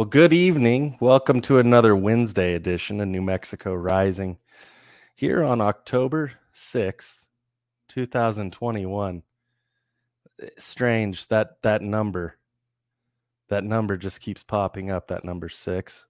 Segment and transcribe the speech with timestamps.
[0.00, 0.96] Well, good evening.
[0.98, 4.38] Welcome to another Wednesday edition of New Mexico Rising
[5.14, 7.16] here on October 6th,
[7.88, 9.22] 2021.
[10.56, 12.38] Strange that that number
[13.48, 16.06] that number just keeps popping up that number 6.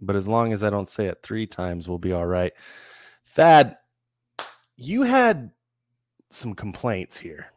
[0.00, 2.54] But as long as I don't say it 3 times, we'll be all right.
[3.22, 3.76] Thad,
[4.78, 5.50] you had
[6.30, 7.52] some complaints here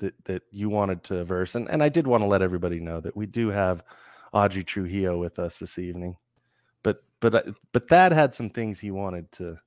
[0.00, 3.00] that that you wanted to verse and and I did want to let everybody know
[3.00, 3.82] that we do have
[4.32, 6.16] Audrey Trujillo with us this evening.
[6.82, 9.58] But but uh, but Thad had some things he wanted to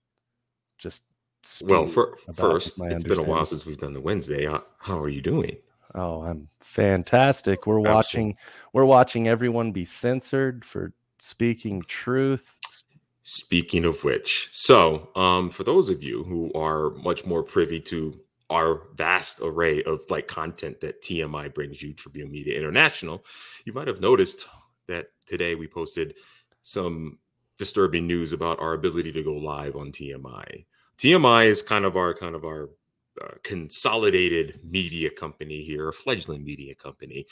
[0.78, 1.04] just
[1.64, 4.46] well for, first it's been a while since we've done the Wednesday.
[4.46, 5.58] How, how are you doing?
[5.94, 7.68] Oh, I'm fantastic.
[7.68, 7.94] We're Absolutely.
[7.94, 8.38] watching
[8.74, 12.60] we're watching everyone be censored for speaking truth.
[13.24, 18.20] Speaking of which, so um, for those of you who are much more privy to
[18.50, 23.26] our vast array of like content that TMI brings you, Tribune Media International,
[23.66, 24.46] you might have noticed
[24.88, 26.16] that today we posted
[26.62, 27.18] some
[27.58, 30.66] disturbing news about our ability to go live on TMI.
[30.98, 32.70] TMI is kind of our kind of our
[33.22, 37.26] uh, consolidated media company here, a fledgling media company.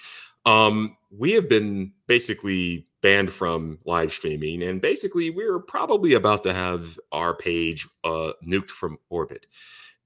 [0.45, 6.53] Um, we have been basically banned from live streaming, and basically we're probably about to
[6.53, 9.45] have our page uh, nuked from orbit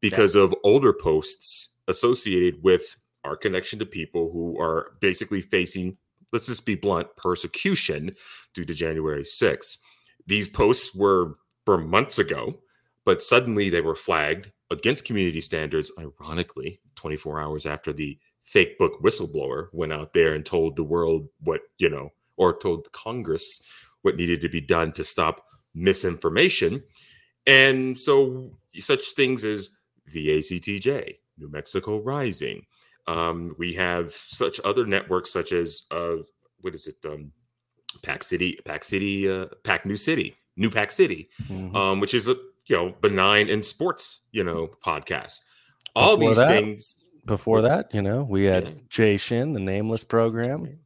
[0.01, 0.43] because yeah.
[0.43, 5.95] of older posts associated with our connection to people who are basically facing,
[6.31, 8.15] let's just be blunt, persecution
[8.53, 9.77] due to January 6th.
[10.25, 11.35] These posts were
[11.65, 12.59] for months ago,
[13.05, 19.01] but suddenly they were flagged against community standards, ironically, 24 hours after the fake book
[19.01, 23.65] whistleblower went out there and told the world what, you know, or told Congress
[24.01, 26.83] what needed to be done to stop misinformation.
[27.45, 29.69] And so such things as
[30.13, 32.65] VACTJ, New Mexico Rising.
[33.07, 36.15] Um, we have such other networks such as uh,
[36.61, 36.95] what is it?
[37.05, 37.31] Um,
[38.01, 41.75] Pack City, Pack City, uh, Pack New City, New Pack City, mm-hmm.
[41.75, 42.35] um, which is a
[42.67, 45.39] you know benign and sports you know podcast.
[45.95, 47.03] All before these that, things.
[47.25, 48.73] Before that, you know, we had yeah.
[48.89, 50.79] Jay Shin, the Nameless program.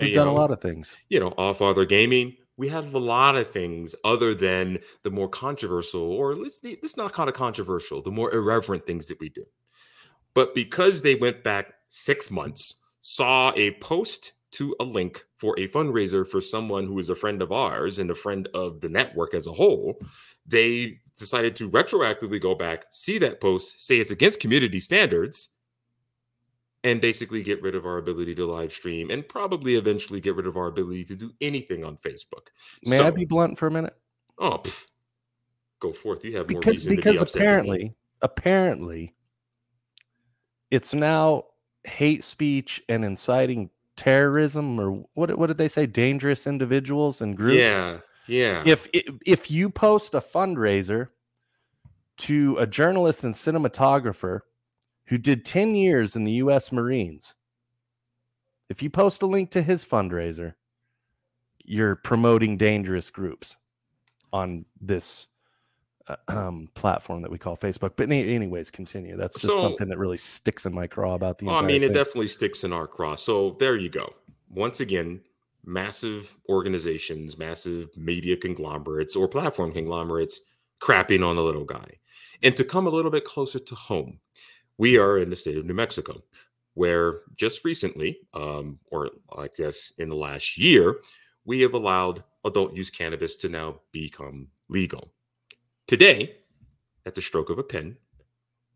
[0.00, 0.96] We've done know, a lot of things.
[1.08, 5.28] You know, All Father Gaming we have a lot of things other than the more
[5.28, 9.44] controversial, or let's, let's not kind of controversial, the more irreverent things that we do.
[10.34, 15.68] But because they went back six months, saw a post to a link for a
[15.68, 19.34] fundraiser for someone who is a friend of ours and a friend of the network
[19.34, 20.00] as a whole,
[20.44, 25.50] they decided to retroactively go back, see that post, say it's against community standards,
[26.84, 30.46] and basically get rid of our ability to live stream and probably eventually get rid
[30.46, 32.48] of our ability to do anything on Facebook.
[32.86, 33.96] May so, I be blunt for a minute?
[34.38, 34.86] Oh, pff,
[35.80, 36.24] go forth.
[36.24, 39.14] You have because, more reason because to be apparently, apparently,
[40.70, 41.44] it's now
[41.84, 47.58] hate speech and inciting terrorism or what what did they say dangerous individuals and groups
[47.58, 51.08] yeah yeah if if you post a fundraiser
[52.16, 54.42] to a journalist and cinematographer
[55.08, 56.70] who did 10 years in the U.S.
[56.70, 57.34] Marines,
[58.68, 60.54] if you post a link to his fundraiser,
[61.64, 63.56] you're promoting dangerous groups
[64.32, 65.26] on this
[66.06, 67.92] uh, um, platform that we call Facebook.
[67.96, 69.16] But any, anyways, continue.
[69.16, 71.46] That's just so, something that really sticks in my craw about the.
[71.46, 71.90] Well, I mean, thing.
[71.90, 73.14] it definitely sticks in our craw.
[73.14, 74.12] So there you go.
[74.50, 75.22] Once again,
[75.64, 80.40] massive organizations, massive media conglomerates or platform conglomerates
[80.80, 81.98] crapping on the little guy.
[82.42, 84.20] And to come a little bit closer to home,
[84.78, 86.22] we are in the state of New Mexico,
[86.74, 91.00] where just recently, um, or I guess in the last year,
[91.44, 95.12] we have allowed adult use cannabis to now become legal.
[95.86, 96.36] Today,
[97.04, 97.96] at the stroke of a pen,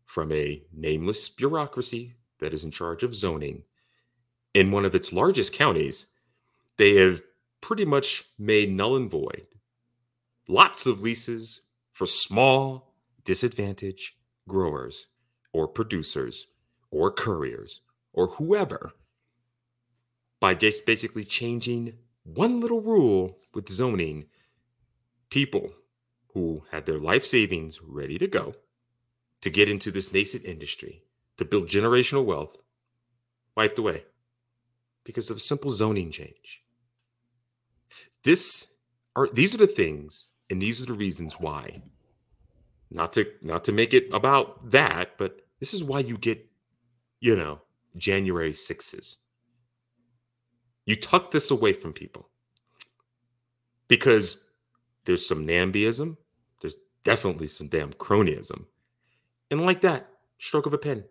[0.05, 3.63] from a nameless bureaucracy that is in charge of zoning
[4.53, 6.07] in one of its largest counties,
[6.77, 7.21] they have
[7.61, 9.47] pretty much made null and void
[10.47, 11.61] lots of leases
[11.93, 14.11] for small, disadvantaged
[14.47, 15.07] growers
[15.53, 16.47] or producers
[16.91, 18.91] or couriers or whoever
[20.39, 24.25] by just basically changing one little rule with zoning
[25.29, 25.71] people
[26.33, 28.53] who had their life savings ready to go
[29.41, 31.03] to get into this nascent industry
[31.37, 32.57] to build generational wealth
[33.55, 34.03] wiped away
[35.03, 36.61] because of a simple zoning change.
[38.23, 38.67] This
[39.15, 41.81] are these are the things and these are the reasons why.
[42.89, 46.45] Not to not to make it about that but this is why you get,
[47.21, 47.61] you know,
[47.95, 49.15] January 6s.
[50.85, 52.27] You tuck this away from people
[53.87, 54.43] because
[55.05, 56.17] there's some NIMBYism,
[56.59, 56.75] there's
[57.05, 58.65] definitely some damn cronyism.
[59.51, 61.05] And like that, stroke of a pen,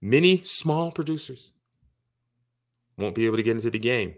[0.00, 1.52] many small producers
[2.96, 4.14] won't be able to get into the game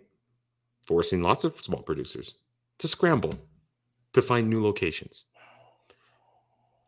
[0.87, 2.37] forcing lots of small producers
[2.79, 3.35] to scramble
[4.13, 5.25] to find new locations.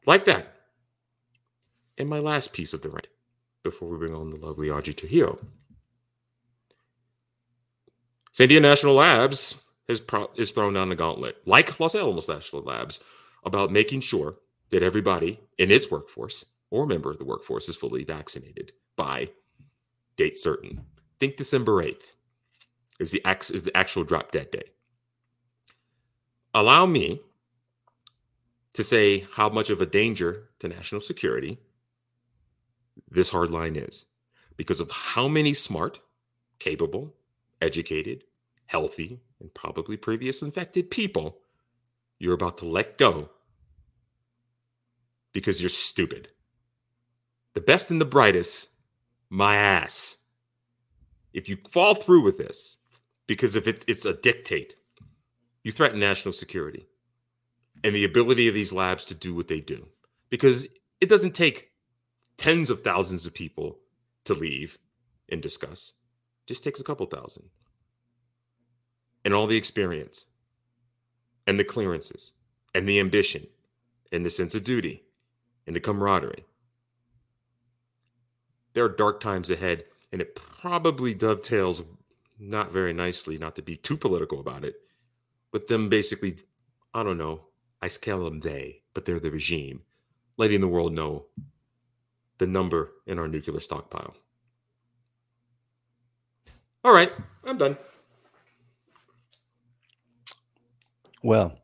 [0.06, 0.51] Like that.
[2.02, 3.06] And my last piece of the rant
[3.62, 5.38] before we bring on the lovely Audrey Trujillo.
[8.34, 9.54] Sandia National Labs
[9.86, 12.98] has, pro- is thrown down the gauntlet, like Los Alamos National Labs,
[13.44, 14.34] about making sure
[14.70, 19.30] that everybody in its workforce or member of the workforce is fully vaccinated by
[20.16, 20.80] date certain.
[21.20, 22.02] Think December 8th
[22.98, 24.64] is the, ex- is the actual drop dead day.
[26.52, 27.20] Allow me
[28.74, 31.60] to say how much of a danger to national security
[33.10, 34.04] this hard line is
[34.56, 36.00] because of how many smart,
[36.58, 37.14] capable,
[37.60, 38.24] educated,
[38.66, 41.38] healthy, and probably previous infected people
[42.18, 43.28] you're about to let go
[45.32, 46.28] because you're stupid.
[47.54, 48.68] The best and the brightest,
[49.28, 50.18] my ass.
[51.32, 52.76] If you fall through with this,
[53.26, 54.74] because if it's it's a dictate,
[55.64, 56.86] you threaten national security
[57.82, 59.88] and the ability of these labs to do what they do.
[60.30, 60.66] Because
[61.00, 61.71] it doesn't take
[62.36, 63.78] tens of thousands of people
[64.24, 64.78] to leave
[65.28, 65.92] and discuss.
[66.46, 67.44] Just takes a couple thousand.
[69.24, 70.26] And all the experience
[71.46, 72.32] and the clearances
[72.74, 73.46] and the ambition
[74.10, 75.04] and the sense of duty
[75.66, 76.44] and the camaraderie.
[78.74, 81.82] There are dark times ahead, and it probably dovetails
[82.38, 84.76] not very nicely, not to be too political about it,
[85.52, 86.36] with them basically,
[86.94, 87.42] I don't know,
[87.80, 89.82] I scale them they, but they're the regime,
[90.36, 91.26] letting the world know
[92.42, 94.16] the number in our nuclear stockpile.
[96.84, 97.12] All right,
[97.44, 97.76] I'm done.
[101.22, 101.56] Well,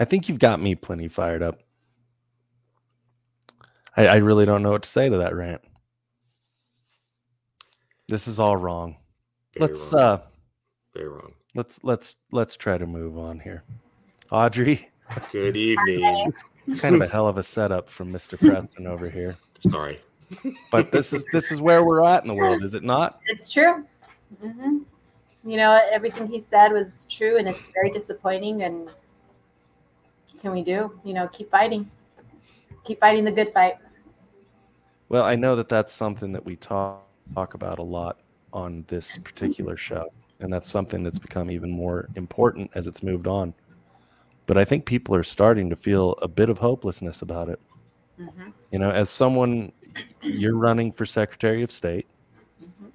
[0.00, 1.60] I think you've got me plenty fired up.
[3.94, 5.60] I, I really don't know what to say to that rant.
[8.08, 8.96] This is all wrong.
[9.52, 10.02] Very let's wrong.
[10.02, 10.18] uh
[10.94, 11.34] Very wrong.
[11.54, 13.64] let's let's let's try to move on here.
[14.30, 14.88] Audrey,
[15.30, 16.32] Good evening.
[16.66, 18.38] It's kind of a hell of a setup from Mr.
[18.38, 19.36] Preston over here.
[19.70, 20.00] Sorry.
[20.70, 23.20] But this is this is where we're at in the world, is it not?
[23.26, 23.86] It's true.
[24.40, 24.78] hmm
[25.44, 28.62] You know, everything he said was true, and it's very disappointing.
[28.62, 28.88] And
[30.40, 30.98] can we do?
[31.04, 31.90] You know, keep fighting,
[32.84, 33.74] keep fighting the good fight.
[35.08, 37.04] Well, I know that that's something that we talk
[37.34, 38.18] talk about a lot
[38.52, 43.26] on this particular show, and that's something that's become even more important as it's moved
[43.26, 43.54] on.
[44.46, 47.60] But I think people are starting to feel a bit of hopelessness about it.
[48.16, 49.72] hmm You know, as someone,
[50.22, 52.06] you're running for Secretary of State,
[52.58, 52.88] hmm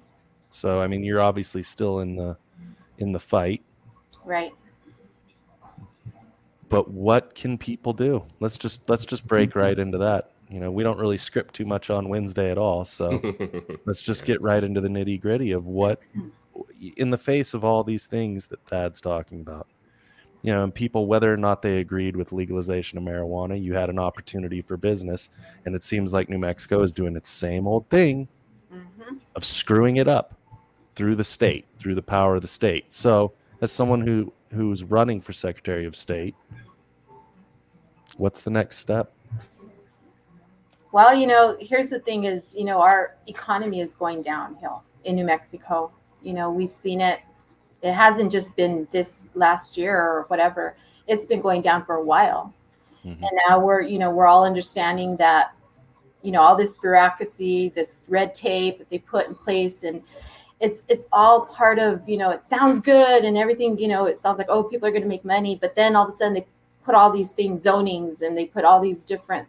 [0.50, 2.36] so I mean, you're obviously still in the
[2.98, 3.62] in the fight.
[4.24, 4.52] Right.
[6.70, 8.24] But what can people do?
[8.40, 10.32] Let's just let's just break right into that.
[10.50, 13.20] You know, we don't really script too much on Wednesday at all, so.
[13.84, 16.00] let's just get right into the nitty gritty of what
[16.96, 19.66] in the face of all these things that thad's talking about
[20.42, 23.98] you know people whether or not they agreed with legalization of marijuana you had an
[23.98, 25.30] opportunity for business
[25.64, 28.28] and it seems like new mexico is doing its same old thing
[28.70, 30.34] hmm of screwing it up
[30.94, 35.20] through the state through the power of the state so as someone who who's running
[35.20, 36.34] for secretary of state
[38.16, 39.12] what's the next step
[40.92, 45.16] Well, you know, here's the thing: is you know, our economy is going downhill in
[45.16, 45.92] New Mexico.
[46.22, 47.20] You know, we've seen it.
[47.82, 50.76] It hasn't just been this last year or whatever.
[51.06, 52.52] It's been going down for a while.
[53.04, 53.22] Mhm.
[53.22, 55.52] and now we're you know we're all understanding that
[56.22, 60.02] you know all this bureaucracy this red tape that they put in place and
[60.58, 64.16] it's it's all part of you know it sounds good and everything you know it
[64.16, 66.34] sounds like oh people are going to make money but then all of a sudden
[66.34, 66.44] they
[66.84, 69.46] put all these things zonings and they put all these different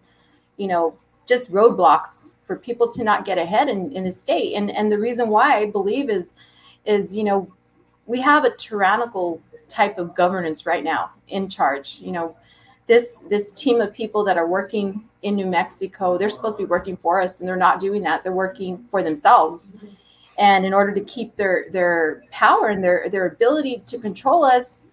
[0.58, 0.94] you know
[1.26, 4.98] just roadblocks for people to not get ahead in, in the state and and the
[5.00, 6.36] reason why i believe is
[6.86, 7.52] is you know
[8.10, 12.36] we have a tyrannical type of governance right now in charge you know
[12.90, 16.68] this this team of people that are working in New Mexico, they're supposed to be
[16.68, 18.24] working for us, and they're not doing that.
[18.24, 19.70] They're working for themselves,
[20.40, 24.88] and in order to keep their their power and their their ability to control us,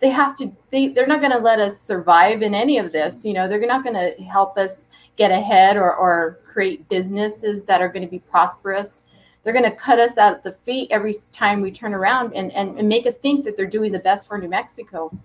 [0.00, 0.50] they have to.
[0.70, 3.26] They they're not going to let us survive in any of this.
[3.26, 7.82] You know, they're not going to help us get ahead or or create businesses that
[7.82, 9.04] are going to be prosperous.
[9.44, 12.50] They're going to cut us out at the feet every time we turn around and,
[12.52, 15.16] and, and make us think that they're doing the best for New Mexico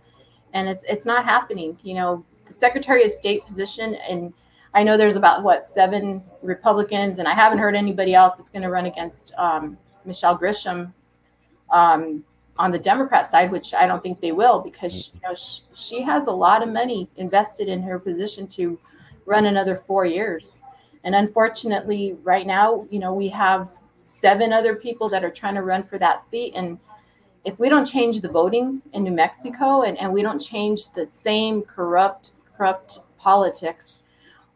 [0.53, 1.77] and it's it's not happening.
[1.83, 4.33] You know, the Secretary of State position, and
[4.73, 8.63] I know there's about what seven Republicans, and I haven't heard anybody else that's going
[8.63, 10.93] to run against um, Michelle Grisham
[11.71, 12.23] um,
[12.57, 16.01] on the Democrat side, which I don't think they will because you know she, she
[16.01, 18.79] has a lot of money invested in her position to
[19.25, 20.61] run another four years.
[21.05, 23.69] And unfortunately, right now, you know, we have
[24.09, 26.79] seven other people that are trying to run for that seat, and
[27.45, 31.05] if we don't change the voting in New Mexico and, and we don't change the
[31.05, 34.01] same corrupt corrupt politics,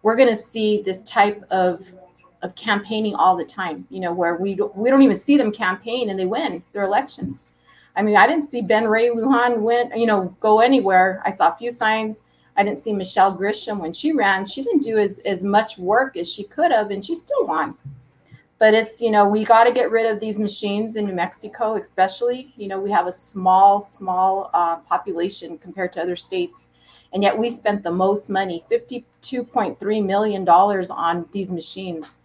[0.01, 1.85] we're going to see this type of
[2.41, 3.87] of campaigning all the time.
[3.89, 6.83] You know, where we don't, we don't even see them campaign and they win their
[6.83, 7.47] elections.
[7.95, 11.21] I mean, I didn't see Ben Ray Lujan win, you know, go anywhere.
[11.25, 12.21] I saw a few signs.
[12.57, 14.45] I didn't see Michelle Grisham when she ran.
[14.45, 17.75] She didn't do as, as much work as she could have, and she still won
[18.63, 21.75] but it's you know we got to get rid of these machines in new mexico
[21.75, 22.53] especially.
[22.55, 26.71] You know we have a small small uh, population compared to other states.
[27.11, 32.19] And yet we spent the most money 52.3 million dollars on these machines.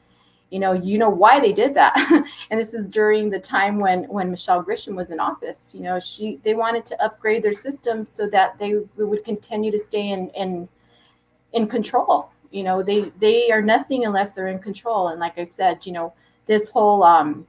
[0.51, 1.97] You know you know why they did that.
[2.51, 5.75] And this is during the time when when michelle grisham was in office.
[5.75, 9.79] You know she they wanted to upgrade their system so that they would continue to
[9.89, 10.69] stay in in
[11.53, 12.31] in control.
[12.53, 15.09] You know they they are nothing unless they're in control.
[15.09, 16.13] And like i said you know
[16.49, 17.47] this whole um,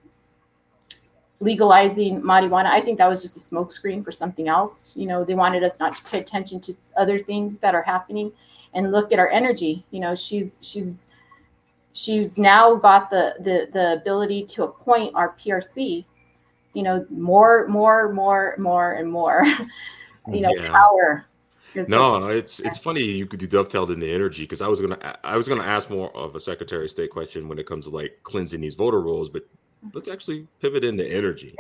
[1.40, 4.96] legalizing marijuana, I think that was just a smokescreen for something else.
[4.96, 8.32] You know, they wanted us not to pay attention to other things that are happening
[8.74, 9.84] and look at our energy.
[9.90, 11.08] You know, she's she's
[11.94, 16.06] she's now got the the the ability to appoint our PRC.
[16.74, 19.44] You know, more, more, more, more, and more.
[20.32, 20.70] you know, yeah.
[20.70, 21.29] power
[21.76, 25.38] no, it's it's funny you could do dovetailed into energy because I was gonna I
[25.38, 28.20] was gonna ask more of a Secretary of State question when it comes to like
[28.24, 29.90] cleansing these voter rolls, but mm-hmm.
[29.94, 31.56] let's actually pivot into energy.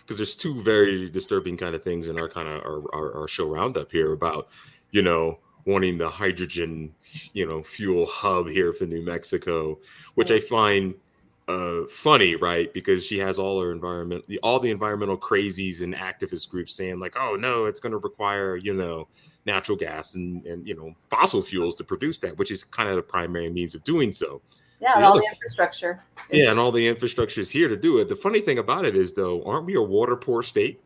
[0.00, 3.28] Because there's two very disturbing kind of things in our kind of our, our, our,
[3.28, 4.48] show roundup here about
[4.90, 6.94] you know wanting the hydrogen
[7.34, 9.78] you know fuel hub here for New Mexico,
[10.14, 10.94] which I find
[11.48, 12.72] uh, funny, right?
[12.74, 17.16] Because she has all her environment, all the environmental crazies and activist groups saying like,
[17.16, 19.08] "Oh no, it's going to require you know
[19.48, 22.94] natural gas and, and you know fossil fuels to produce that, which is kind of
[22.96, 24.40] the primary means of doing so.
[24.80, 26.04] Yeah, and all the infrastructure.
[26.30, 28.08] Yeah, and all the infrastructure is here to do it.
[28.08, 30.80] The funny thing about it is, though, aren't we a water poor state?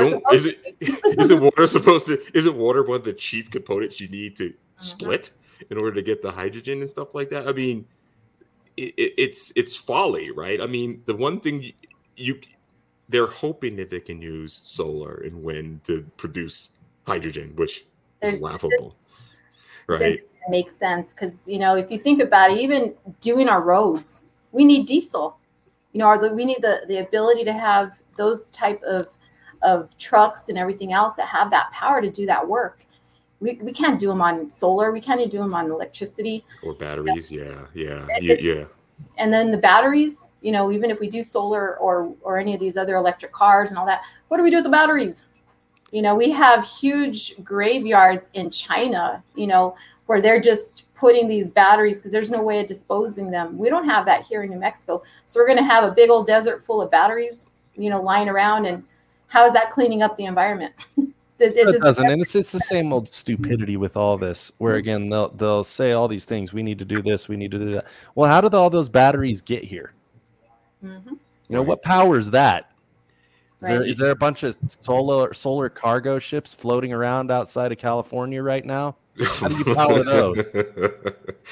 [0.00, 2.20] Is it is it water supposed to?
[2.34, 4.56] Is it water one of the chief components you need to mm-hmm.
[4.76, 5.30] split
[5.70, 7.48] in order to get the hydrogen and stuff like that?
[7.48, 7.86] I mean,
[8.76, 10.60] it, it, it's it's folly, right?
[10.60, 11.72] I mean, the one thing you,
[12.16, 12.40] you
[13.08, 17.86] they're hoping that they can use solar and wind to produce hydrogen, which
[18.20, 18.96] There's, is laughable.
[19.86, 20.20] Right.
[20.48, 24.64] Makes sense because you know if you think about it, even doing our roads, we
[24.64, 25.38] need diesel.
[25.92, 29.08] You know, our, we need the the ability to have those type of
[29.62, 32.86] of trucks and everything else that have that power to do that work.
[33.40, 34.92] We, we can't do them on solar.
[34.92, 37.30] We can't do them on electricity or batteries.
[37.30, 38.64] Yeah, yeah, yeah, yeah.
[39.18, 42.60] And then the batteries, you know, even if we do solar or or any of
[42.60, 45.26] these other electric cars and all that, what do we do with the batteries?
[45.94, 51.52] You know, we have huge graveyards in China, you know, where they're just putting these
[51.52, 53.56] batteries because there's no way of disposing them.
[53.56, 55.04] We don't have that here in New Mexico.
[55.26, 58.28] So we're going to have a big old desert full of batteries, you know, lying
[58.28, 58.66] around.
[58.66, 58.82] And
[59.28, 60.74] how is that cleaning up the environment?
[60.96, 62.10] it, it, it doesn't.
[62.10, 65.92] And it's, it's the same old stupidity with all this, where again, they'll, they'll say
[65.92, 66.52] all these things.
[66.52, 67.28] We need to do this.
[67.28, 67.86] We need to do that.
[68.16, 69.92] Well, how did all those batteries get here?
[70.84, 71.10] Mm-hmm.
[71.10, 72.72] You know, what powers that?
[73.64, 77.78] Is, there, is there a bunch of solar solar cargo ships floating around outside of
[77.78, 78.96] California right now?
[79.24, 80.36] How do you power those?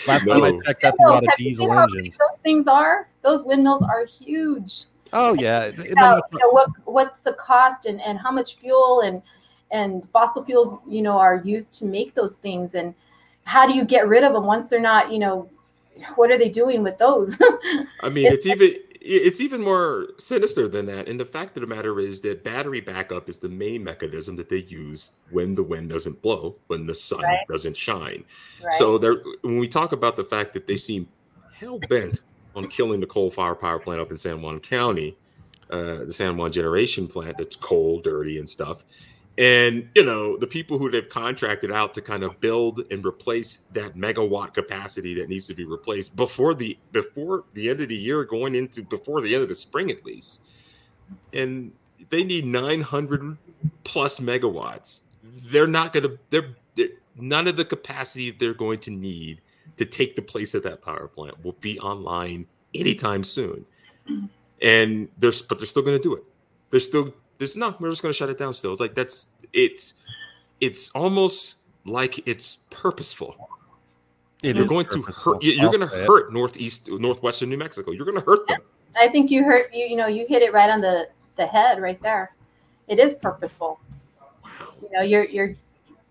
[0.07, 0.41] Last no.
[0.41, 2.17] time I checked, that's a lot of diesel engines.
[2.17, 4.87] Those things are those windmills are huge.
[5.13, 5.71] Oh yeah.
[5.77, 9.23] Now, you know, what what's the cost and, and how much fuel and
[9.71, 12.95] and fossil fuels you know are used to make those things and
[13.45, 15.49] how do you get rid of them once they're not you know
[16.15, 17.37] what are they doing with those?
[18.01, 18.75] I mean, it's, it's even
[19.05, 21.09] it's even more sinister than that.
[21.09, 24.49] And the fact of the matter is that battery backup is the main mechanism that
[24.49, 27.47] they use when the wind doesn't blow, when the sun right.
[27.49, 28.25] doesn't shine.
[28.63, 28.75] Right.
[28.75, 31.09] So there, when we talk about the fact that they seem
[31.53, 32.23] hell bent
[32.55, 35.17] on killing the coal fire power plant up in San Juan County,
[35.71, 38.85] uh, the San Juan generation plant that's coal, dirty, and stuff
[39.39, 43.65] and you know the people who they've contracted out to kind of build and replace
[43.73, 47.97] that megawatt capacity that needs to be replaced before the before the end of the
[47.97, 50.43] year going into before the end of the spring at least
[51.33, 51.73] and
[52.11, 53.37] they need 900
[53.85, 55.03] plus megawatts.
[55.23, 59.41] They're not going to they're, they're none of the capacity they're going to need
[59.77, 63.65] to take the place of that power plant will be online anytime soon.
[64.61, 66.25] And there's but they're still going to do it.
[66.71, 68.55] They're still there's no, we're just going to shut it down.
[68.55, 69.95] Still, it's like that's it's
[70.61, 73.49] it's almost like it's purposeful.
[74.45, 75.13] It you're going purposeful.
[75.13, 75.43] to hurt.
[75.43, 77.91] You're going to hurt northeast, northwestern New Mexico.
[77.91, 78.61] You're going to hurt them.
[78.97, 79.87] I think you hurt you.
[79.87, 82.33] You know, you hit it right on the the head right there.
[82.87, 83.81] It is purposeful.
[84.45, 84.51] Wow.
[84.81, 85.57] You know, you're you're.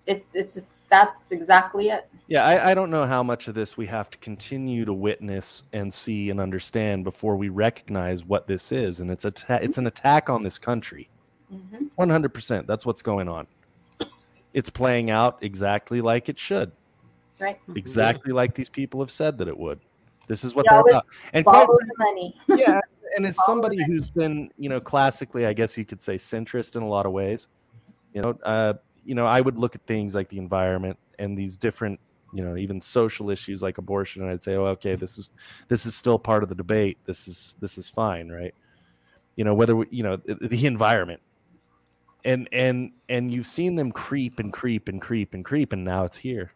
[0.08, 2.10] It's it's just that's exactly it.
[2.28, 5.64] Yeah, I, I don't know how much of this we have to continue to witness
[5.72, 9.78] and see and understand before we recognize what this is, and it's a ta- it's
[9.78, 11.08] an attack on this country.
[11.52, 11.90] Mhm.
[11.98, 12.68] 100%.
[12.68, 13.48] That's what's going on.
[14.54, 16.72] It's playing out exactly like it should.
[17.40, 17.60] Right.
[17.76, 19.80] Exactly like these people have said that it would.
[20.28, 21.04] This is what It they're always about.
[21.34, 22.36] And quite the money.
[22.48, 22.80] yeah
[23.16, 26.84] and as somebody who's been you know classically i guess you could say centrist in
[26.84, 27.48] a lot of ways
[28.14, 28.74] you know uh
[29.06, 32.00] you know i would look at things like the environment and these different
[32.34, 35.32] you know even social issues like abortion and i'd say oh okay this is
[35.68, 38.54] this is still part of the debate this is this is fine right
[39.36, 41.22] you know whether we, you know the, the environment
[42.26, 46.06] and and and you've seen them creep and creep and creep and creep and now
[46.06, 46.52] it's here.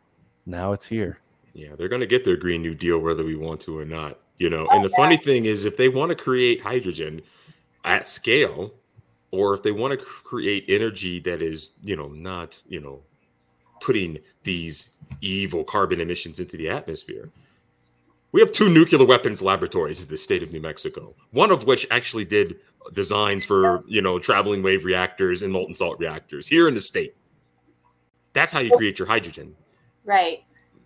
[0.45, 1.19] Now it's here.
[1.53, 4.19] Yeah, they're going to get their Green New Deal whether we want to or not.
[4.37, 7.21] You know, Oh, and the funny thing is, if they want to create hydrogen
[7.85, 8.73] at scale,
[9.31, 13.01] or if they want to create energy that is, you know, not, you know,
[13.79, 14.91] putting these
[15.21, 17.29] evil carbon emissions into the atmosphere,
[18.35, 21.15] we have two nuclear weapons laboratories in the state of New Mexico.
[21.31, 22.57] One of which actually did
[22.91, 27.15] designs for, you know, traveling wave reactors and molten salt reactors here in the state.
[28.33, 29.55] That's how you create your hydrogen.
[30.03, 30.43] Right.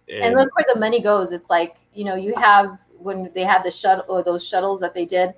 [0.08, 1.32] And, look where the money goes.
[1.32, 4.94] It's like, you know, you have when they had the shuttle or those shuttles that
[4.94, 5.34] they did,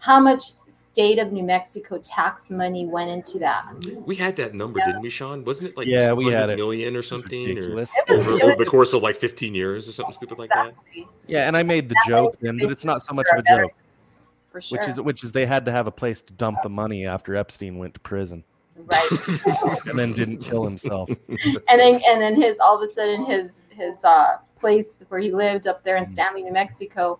[0.00, 3.66] how much state of New Mexico tax money went into that?
[4.06, 5.44] We had that number, didn't we, Sean?
[5.44, 6.56] Wasn't it like Yeah, we 200 had it.
[6.56, 9.92] million or something, or It was over, over the course of like 15 years or
[9.92, 10.72] something stupid like that?
[11.26, 13.40] Yeah and i made the That joke money then but it's not so much of
[13.40, 13.72] a joke
[14.50, 14.78] For sure.
[14.78, 17.34] which is which is they had to have a place to dump the money after
[17.36, 18.44] Epstein went to prison
[18.76, 19.10] right.
[19.86, 21.10] and then didn't kill himself.
[21.28, 25.30] and then and then his all of a sudden his his uh place where he
[25.32, 26.10] lived up there in Mm.
[26.10, 27.18] Stanley, New Mexico,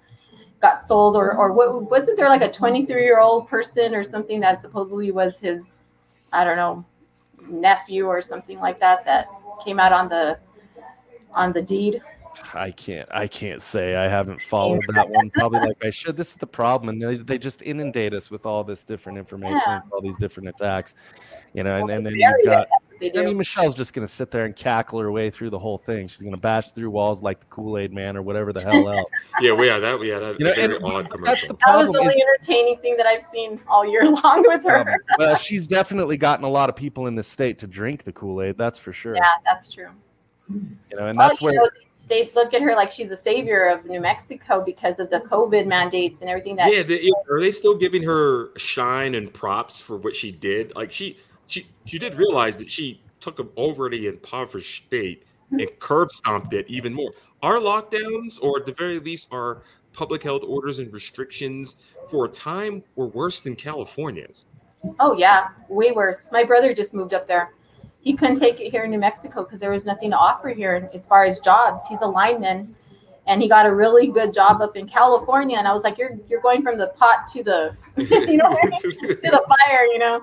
[0.61, 4.41] got sold or or what wasn't there like a 23 year old person or something
[4.41, 5.89] that supposedly was his
[6.33, 6.85] I don't know
[7.49, 9.29] nephew or something like that that
[9.65, 10.39] came out on the
[11.33, 12.03] on the deed.
[12.55, 16.17] I can't I can't say I haven't followed that one probably like I should.
[16.17, 19.61] This is the problem, and they, they just inundate us with all this different information,
[19.67, 19.81] Yeah.
[19.93, 20.95] all these different attacks,
[21.55, 22.69] you know, and, and then you've got.
[22.71, 25.51] that's what they I mean, Michelle's just gonna sit there and cackle her way through
[25.51, 26.09] the whole thing.
[26.09, 29.09] She's gonna bash through walls like the Kool Aid Man or whatever the hell else.
[29.41, 29.99] yeah, we had that.
[29.99, 31.49] We had that You know, very and odd that's commercial.
[31.49, 34.81] the that was the only entertaining thing that I've seen all year long with her.
[34.91, 38.13] um, well, she's definitely gotten a lot of people in this state to drink the
[38.13, 38.59] Kool Aid.
[38.59, 39.15] That's for sure.
[39.15, 39.89] Yeah, that's true.
[40.51, 41.69] You know, and Well, that's you where know,
[42.09, 45.67] they look at her like she's a savior of New Mexico because of the COVID
[45.67, 49.97] mandates and everything that yeah, they, are they still giving her shine and props for
[49.97, 50.75] what she did?
[50.75, 55.61] Like she, she, she did realize that she took an already impoverished state mm-hmm.
[55.61, 57.13] and curb stomped it even more.
[57.43, 61.77] Our lockdowns, or at the very least, our public health orders and restrictions
[62.09, 64.47] for a time were worse than California's.
[65.01, 66.31] Oh yeah, way worse.
[66.33, 67.51] My brother just moved up there.
[68.01, 70.89] He couldn't take it here in New Mexico because there was nothing to offer here
[70.95, 71.87] as far as jobs.
[71.87, 72.75] He's a lineman,
[73.27, 75.59] and he got a really good job up in California.
[75.59, 79.31] And I was like, "You're you're going from the pot to the you know to
[79.31, 80.23] the fire, you know."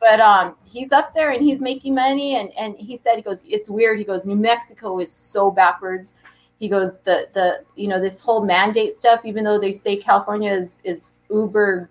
[0.00, 2.36] But um, he's up there and he's making money.
[2.36, 6.14] And and he said, he goes, "It's weird." He goes, "New Mexico is so backwards."
[6.58, 10.52] He goes, "The the you know this whole mandate stuff, even though they say California
[10.52, 11.90] is is uber."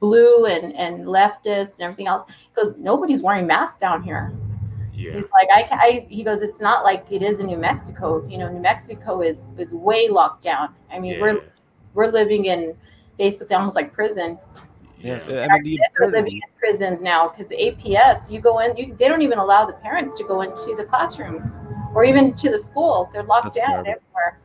[0.00, 2.22] blue and and leftist and everything else
[2.54, 4.32] because nobody's wearing masks down here
[4.98, 5.12] yeah.
[5.12, 8.36] he's like I, I he goes it's not like it is in new mexico you
[8.38, 11.20] know new mexico is is way locked down i mean yeah.
[11.20, 11.40] we're
[11.94, 12.74] we're living in
[13.18, 14.38] basically almost like prison
[15.00, 15.36] yeah, Yeah.
[15.36, 18.40] I and our mean, the kids are living in prisons now because the aps you
[18.40, 21.58] go in you, they don't even allow the parents to go into the classrooms
[21.94, 23.96] or even to the school they're locked That's down garbage.
[23.96, 24.40] everywhere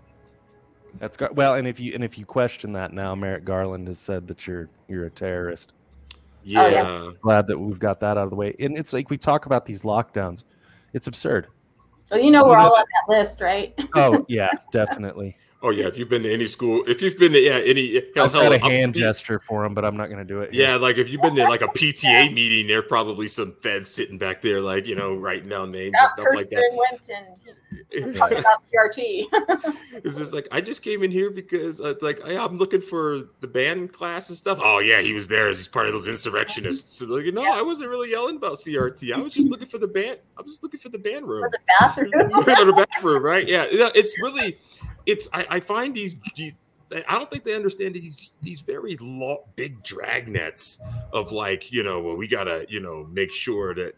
[1.00, 4.00] That's gar- well, and if you and if you question that now, Merrick Garland has
[4.00, 5.74] said that you're you're a terrorist.
[6.46, 6.60] Oh, yeah.
[6.62, 7.12] Oh, yeah.
[7.22, 8.56] Glad that we've got that out of the way.
[8.60, 10.44] And it's like we talk about these lockdowns.
[10.94, 11.48] It's absurd.
[12.06, 15.36] so you know we're all on that list right Oh yeah, definitely.
[15.66, 18.26] Oh yeah, if you've been to any school, if you've been to yeah any hell,
[18.26, 20.42] I've got hell, a I'm- hand gesture for him, but I'm not going to do
[20.42, 20.54] it.
[20.54, 20.68] here.
[20.68, 23.90] Yeah, like if you've been to like a PTA meeting, there are probably some feds
[23.90, 26.70] sitting back there, like you know, writing down names and stuff person like that.
[26.92, 27.56] went and
[27.90, 29.26] It's, talking about crt
[29.94, 33.24] it's just like I just came in here because uh, like I, I'm looking for
[33.42, 34.60] the band class and stuff.
[34.62, 36.96] Oh yeah, he was there as he's part of those insurrectionists.
[36.96, 39.14] So like, no, I wasn't really yelling about CRT.
[39.14, 40.20] I was just looking for the band.
[40.38, 41.44] I was just looking for the band room.
[41.44, 43.48] for the bathroom Or the bathroom, right?
[43.48, 44.58] Yeah, it's really,
[45.06, 45.28] it's.
[45.34, 46.20] I, I find these.
[46.92, 50.80] I don't think they understand these these very long, big dragnets
[51.12, 53.96] of like you know, well, we gotta you know make sure that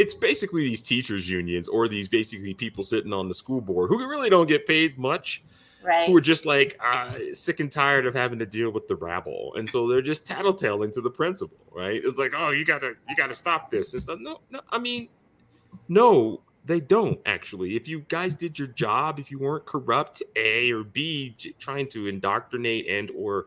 [0.00, 3.98] it's basically these teachers unions or these basically people sitting on the school board who
[4.08, 5.44] really don't get paid much
[5.82, 8.96] right who are just like uh, sick and tired of having to deal with the
[8.96, 12.00] rabble, and so they're just tattletaling to the principal, right?
[12.04, 14.18] It's like, oh, you gotta, you gotta stop this and stuff.
[14.20, 15.08] No, no, I mean,
[15.88, 17.76] no, they don't actually.
[17.76, 21.88] If you guys did your job, if you weren't corrupt, A or B, j- trying
[21.88, 23.46] to indoctrinate and or,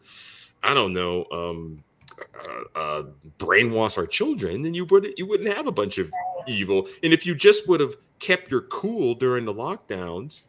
[0.63, 1.83] I don't know, um,
[2.19, 3.03] uh, uh,
[3.37, 6.11] brainwash our children, then you would you wouldn't have a bunch of
[6.47, 6.87] evil.
[7.03, 10.43] And if you just would have kept your cool during the lockdowns,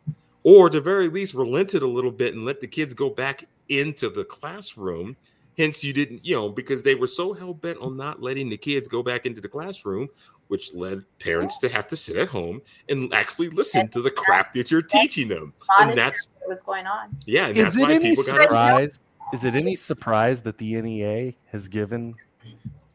[0.44, 3.46] or at the very least relented a little bit and let the kids go back
[3.68, 5.16] into the classroom.
[5.56, 8.56] Hence, you didn't, you know, because they were so hell bent on not letting the
[8.56, 10.08] kids go back into the classroom,
[10.48, 14.52] which led parents to have to sit at home and actually listen to the crap
[14.54, 15.52] that you're teaching them.
[15.78, 17.16] And that's what was going on.
[17.24, 19.00] Yeah, and Is that's it why any people got surprise?
[19.34, 22.14] Is it any surprise that the NEA has given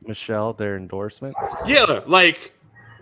[0.08, 1.36] Michelle their endorsement?
[1.65, 2.54] Yeah, like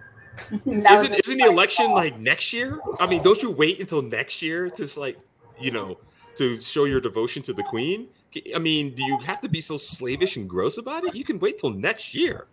[0.65, 2.80] isn't isn't the election like next year?
[3.00, 5.19] I mean, don't you wait until next year to just like
[5.60, 6.00] you know
[6.38, 8.08] to show your devotion to the queen?
[8.56, 11.13] I mean, do you have to be so slavish and gross about it?
[11.13, 12.47] You can wait till next year.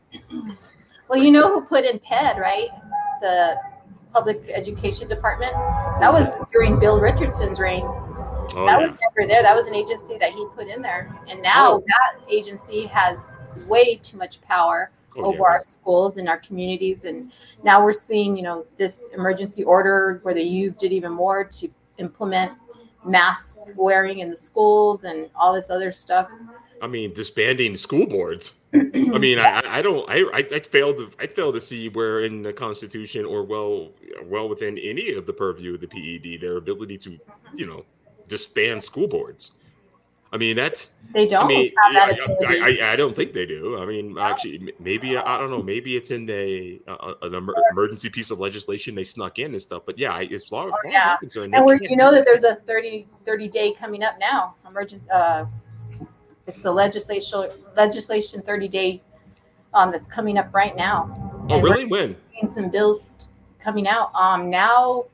[1.09, 2.69] Well, you know who put in PED, right?
[3.23, 3.57] The
[4.13, 5.53] Public Education Department.
[6.01, 7.89] That was during Bill Richardson's reign.
[8.57, 9.43] Oh that yeah, was never there.
[9.43, 11.15] That was an agency that he put in there.
[11.29, 11.85] And now Oh.
[11.87, 13.35] that agency has
[13.67, 15.43] way too much power Oh, over yeah.
[15.45, 17.05] our schools and our communities.
[17.05, 21.45] And now we're seeing, you know, this emergency order where they used it even more
[21.45, 22.53] to implement
[23.05, 26.31] mask wearing in the schools and all this other stuff.
[26.83, 28.55] I mean, disbanding school boards.
[28.75, 32.43] I mean, I, I- don't, I, I, failed to, I fail to see where in
[32.43, 33.93] the Constitution or well,
[34.25, 37.19] well within any of the purview of the PED their ability to,
[37.55, 37.85] you know,
[38.29, 39.53] disband school boards.
[40.33, 42.49] I mean, that's, They don't I mean, have that yeah.
[42.49, 43.79] I, I, I don't think they do.
[43.79, 45.63] I mean, actually, maybe I don't know.
[45.63, 49.63] Maybe it's in the uh, an emer- emergency piece of legislation they snuck in and
[49.63, 49.85] stuff.
[49.87, 51.17] But yeah, it's far, far Oh, yeah.
[51.19, 54.57] Concerned, and you know that there's a 30, 30 day coming up now.
[54.69, 55.45] Emergent, uh,
[56.49, 59.03] it's the legislation legislation 30 day
[59.73, 61.15] um, that's coming up right now.
[61.49, 61.85] Oh, And really?
[61.85, 62.13] When?
[62.13, 63.29] Seeing some bills
[63.61, 64.13] coming out.
[64.17, 65.05] Um, now,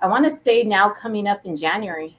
[0.00, 2.16] I want to say now coming up in January.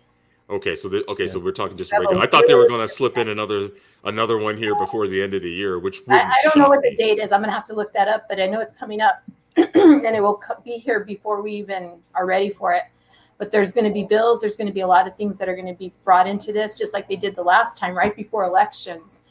[0.51, 2.19] Okay, so the, okay, so we're talking just regular.
[2.19, 3.69] I thought they were going to slip in another
[4.03, 6.81] another one here before the end of the year, which I, I don't know what
[6.81, 7.31] the date is.
[7.31, 9.23] I'm gonna have to look that up, but I know it's coming up,
[9.55, 12.83] and it will be here before we even are ready for it.
[13.37, 14.41] But there's going to be bills.
[14.41, 16.53] There's going to be a lot of things that are going to be brought into
[16.53, 19.23] this, just like they did the last time, right before elections.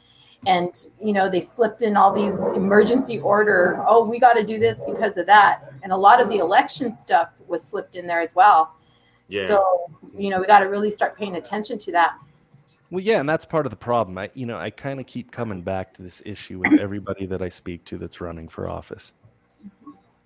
[0.46, 3.84] And you know they slipped in all these emergency order.
[3.86, 6.92] Oh, we got to do this because of that, and a lot of the election
[6.92, 8.74] stuff was slipped in there as well.
[9.30, 9.46] Yeah.
[9.46, 12.18] So you know we got to really start paying attention to that.
[12.90, 14.18] Well, yeah, and that's part of the problem.
[14.18, 17.40] I, you know, I kind of keep coming back to this issue with everybody that
[17.40, 19.12] I speak to that's running for office,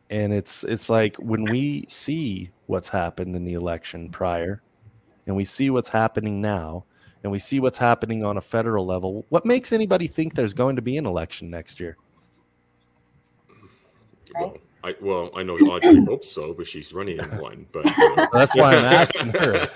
[0.09, 4.63] and it's it's like when we see what's happened in the election prior,
[5.27, 6.87] and we see what's happening now,
[7.23, 9.27] and we see what's happening on a federal level.
[9.29, 11.99] What makes anybody think there's going to be an election next year?
[14.41, 17.67] Well, I, well, I know Audrey hopes so, but she's running in one.
[17.73, 18.29] But you know.
[18.33, 19.69] That's why I'm asking her.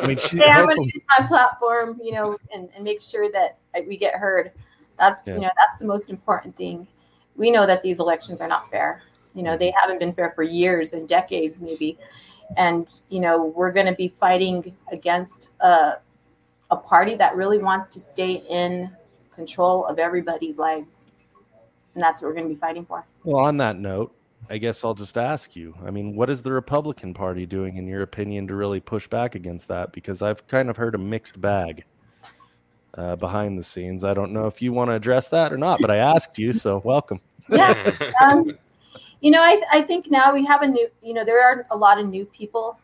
[0.00, 3.00] I mean, she, Hey, I'm going to use my platform, you know, and, and make
[3.00, 4.52] sure that we get heard.
[4.98, 5.34] That's Yeah.
[5.34, 6.86] you know that's the most important thing.
[7.34, 9.02] We know that these elections are not fair.
[9.34, 11.98] You know they haven't been fair for years and decades, maybe,
[12.56, 15.94] and you know we're going to be fighting against a
[16.70, 18.90] a party that really wants to stay in
[19.34, 21.06] control of everybody's lives,
[21.94, 23.04] and that's what we're going to be fighting for.
[23.24, 24.14] Well, on that note,
[24.50, 25.74] I guess I'll just ask you.
[25.84, 29.34] I mean, what is the Republican Party doing, in your opinion, to really push back
[29.34, 29.92] against that?
[29.92, 31.84] Because I've kind of heard a mixed bag
[32.94, 34.04] uh, behind the scenes.
[34.04, 36.52] I don't know if you want to address that or not, but I asked you,
[36.52, 37.20] so welcome.
[37.48, 37.92] Yeah.
[38.22, 38.56] um,
[39.20, 41.76] you know, I, I think now we have a new, you know, there are a
[41.76, 42.78] lot of new people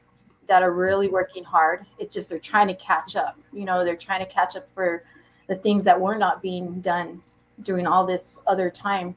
[0.49, 1.87] that are really working hard.
[1.99, 3.39] It's just they're trying to catch up.
[3.53, 5.05] You know, they're trying to catch up for
[5.47, 7.23] the things that were not being done
[7.63, 9.17] during all this other time.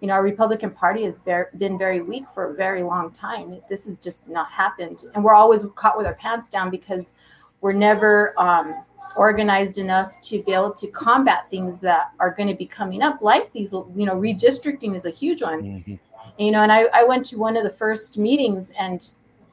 [0.00, 3.60] You know, our Republican Party has been very weak for a very long time.
[3.68, 5.04] This has just not happened.
[5.14, 7.14] And we're always caught with our pants down because
[7.60, 8.84] we're never um,
[9.16, 13.22] organized enough to be able to combat things that are going to be coming up,
[13.22, 15.98] like these, you know, redistricting is a huge one Mhm.
[16.38, 19.00] you know and I, I went to one of the first meetings and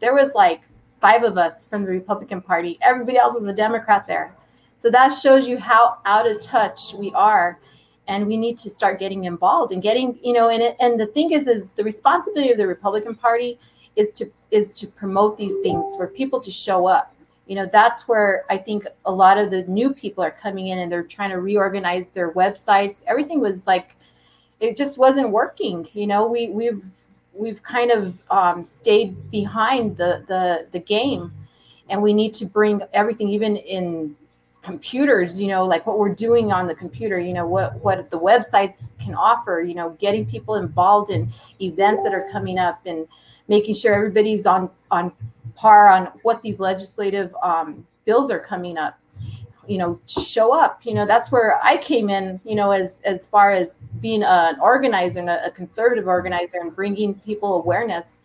[0.01, 0.61] there was like
[0.99, 4.35] five of us from the republican party everybody else was a democrat there
[4.75, 7.57] so that shows you how out of touch we are
[8.07, 11.05] and we need to start getting involved and getting you know and it, and the
[11.07, 13.57] thing is is the responsibility of the republican party
[13.95, 17.13] is to is to promote these things for people to show up.
[17.47, 20.79] You know that's where i think a lot of the new people are coming in
[20.79, 23.03] and they're trying to reorganize their websites.
[23.05, 23.95] Everything was like
[24.63, 25.87] it just wasn't working.
[25.93, 26.85] You know, we we've
[27.33, 31.33] we've kind of um, stayed behind the the the game,
[31.89, 34.15] and we need to bring everything, even in
[34.63, 35.39] computers.
[35.39, 37.19] You know, like what we're doing on the computer.
[37.19, 39.61] You know, what what the websites can offer.
[39.61, 43.07] You know, getting people involved in events that are coming up and
[43.47, 45.11] making sure everybody's on on
[45.55, 48.97] par on what these legislative um, bills are coming up.
[49.67, 52.99] you know to show up you know that's where i came in you know as
[53.05, 58.21] as far as being an organizer and a, a conservative organizer and bringing people awareness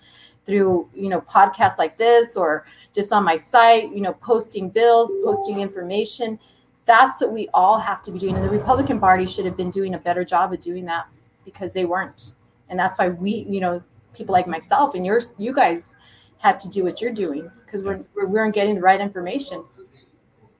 [0.48, 5.12] through you know podcasts like this or just on my site you know posting bills
[5.22, 6.38] posting information.
[6.87, 8.34] That's what we all have to be doing.
[8.34, 11.06] And the republican party should have been doing a better job of doing that
[11.44, 12.32] because they weren't.
[12.70, 13.82] And that's why we you know
[14.14, 15.96] people like myself and yours you guys
[16.38, 19.62] had to do what you're doing because we're, we weren't getting the right information.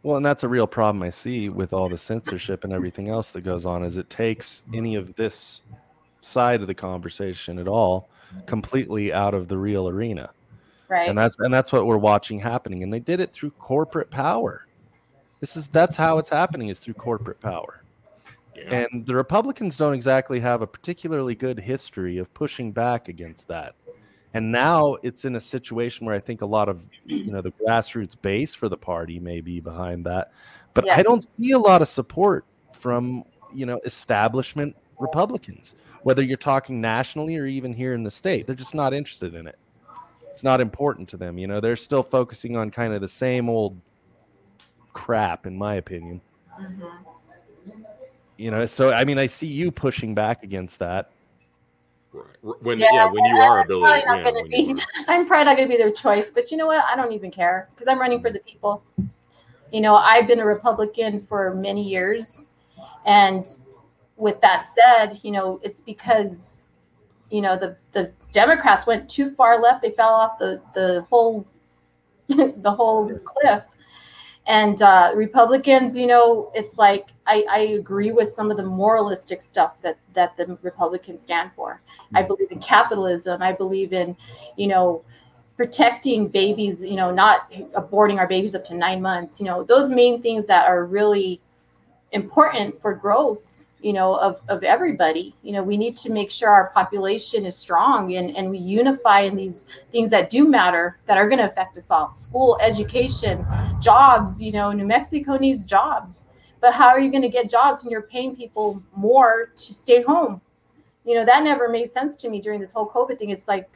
[0.03, 3.31] Well, and that's a real problem I see with all the censorship and everything else
[3.31, 5.63] that goes on is it takes any of this
[6.21, 8.09] side of the conversation at all
[8.47, 10.31] completely out of the real arena.
[10.89, 11.09] Right.
[11.09, 14.67] And that's and that's what we're watching happening and they did it through corporate power.
[15.41, 17.83] This is that's how it's happening is through corporate power.
[18.57, 18.87] Yeah.
[18.93, 23.75] And the Republicans don't exactly have a particularly good history of pushing back against that.
[24.35, 27.53] And now it's in a situation where I think a lot of you know the
[27.53, 30.33] grassroots base for the party may be behind that,
[30.75, 30.99] but yes.
[30.99, 36.81] I don't see a lot of support from you know establishment Republicans, whether you're talking
[36.81, 38.47] nationally or even here in the state.
[38.47, 39.59] They're just not interested in it.
[40.31, 41.39] It's not important to them.
[41.39, 43.77] You know, they're still focusing on kind of the same old
[44.93, 46.21] crap, in my opinion.
[46.61, 46.85] Mm-hmm.
[48.37, 51.11] You know, so I mean, I see you pushing back against that
[52.13, 52.57] Right.
[52.63, 55.77] When yeah, yeah when you are ability, yeah, be, I'm probably not going to be
[55.77, 56.31] their choice.
[56.31, 56.85] But you know what?
[56.87, 58.83] I don't even care because I'm running for the people.
[59.73, 62.47] You know, I've been a Republican for many years,
[63.05, 63.45] and
[64.19, 66.69] with that said, you know, it's because
[67.31, 69.83] you know the the Democrats went too far left.
[69.83, 71.47] They fell off the the whole
[72.29, 73.75] the whole cliff
[74.49, 79.43] and uh, republicans you know it's like I, I, agree with some of the moralistic
[79.43, 81.81] stuff that that the republicans stand for
[82.15, 82.29] i mm-hmm.
[82.29, 84.17] believe in capitalism i believe in
[84.57, 85.05] you know
[85.57, 89.91] protecting babies you know not aborting our babies up to nine months you know those
[89.91, 91.41] main things that are really
[92.13, 95.35] important for growth you know of, of everybody.
[95.43, 99.21] You know we need to make sure our population is strong and, and we unify
[99.21, 102.11] in these things that do matter that are going to affect us all.
[102.15, 103.47] School education
[103.81, 106.25] jobs you know new mexico needs jobs.
[106.61, 110.03] But how are you going to get jobs when you're paying people more to stay
[110.03, 110.41] home?
[111.05, 113.31] You know that never made sense to me during this whole covid thing.
[113.31, 113.69] It's like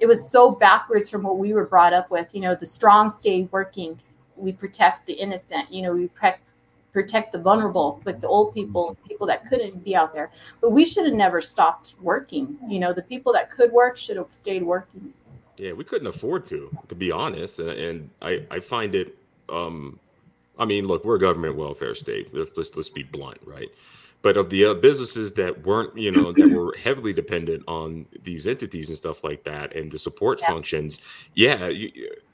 [0.00, 3.10] it was so backwards from what we were brought up with you know the strong
[3.10, 3.98] stay working
[4.36, 6.43] we protect the innocent you know we protect
[6.94, 10.30] protect the vulnerable, like the old people, people that couldn't be out there.
[10.60, 12.56] But we should have never stopped working.
[12.68, 15.12] You know, the people that could work should have stayed working.
[15.58, 17.58] Yeah, we couldn't afford to, to be honest.
[17.58, 19.98] And, and I, I find it, um,
[20.56, 22.32] I mean, look, we're a government welfare state.
[22.32, 23.68] Let's let's, let's be blunt, right?
[24.22, 28.46] But of the uh, businesses that weren't, you know, that were heavily dependent on these
[28.46, 30.46] entities and stuff like that, and the support yeah.
[30.46, 31.02] functions,
[31.34, 31.90] yeah, you,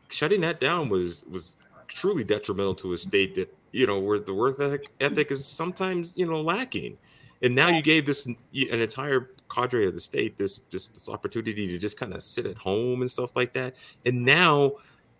[0.08, 1.56] shutting that down was was
[1.88, 4.60] truly detrimental to a state that you know where the work
[5.00, 6.98] ethic is sometimes you know lacking.
[7.42, 11.66] And now you gave this an entire cadre of the state this this, this opportunity
[11.68, 13.76] to just kind of sit at home and stuff like that.
[14.04, 14.72] And now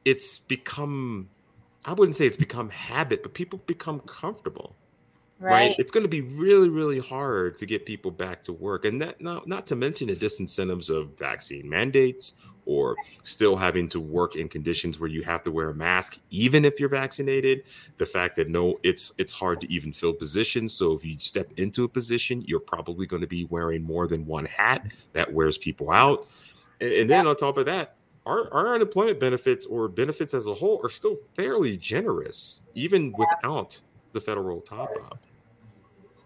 [0.04, 1.28] it's become
[1.84, 4.74] i wouldn't say it's become habit but people become comfortable
[5.40, 5.76] right, right?
[5.78, 9.20] it's going to be really really hard to get people back to work and that
[9.20, 12.34] not, not to mention the disincentives of vaccine mandates
[12.66, 16.64] or still having to work in conditions where you have to wear a mask even
[16.64, 17.64] if you're vaccinated.
[17.96, 21.50] The fact that no it's it's hard to even fill positions so if you step
[21.56, 25.58] into a position you're probably going to be wearing more than one hat that wears
[25.58, 26.28] people out.
[26.80, 30.54] And, and then on top of that our, our unemployment benefits or benefits as a
[30.54, 33.80] whole are still fairly generous even without
[34.12, 35.18] the federal top up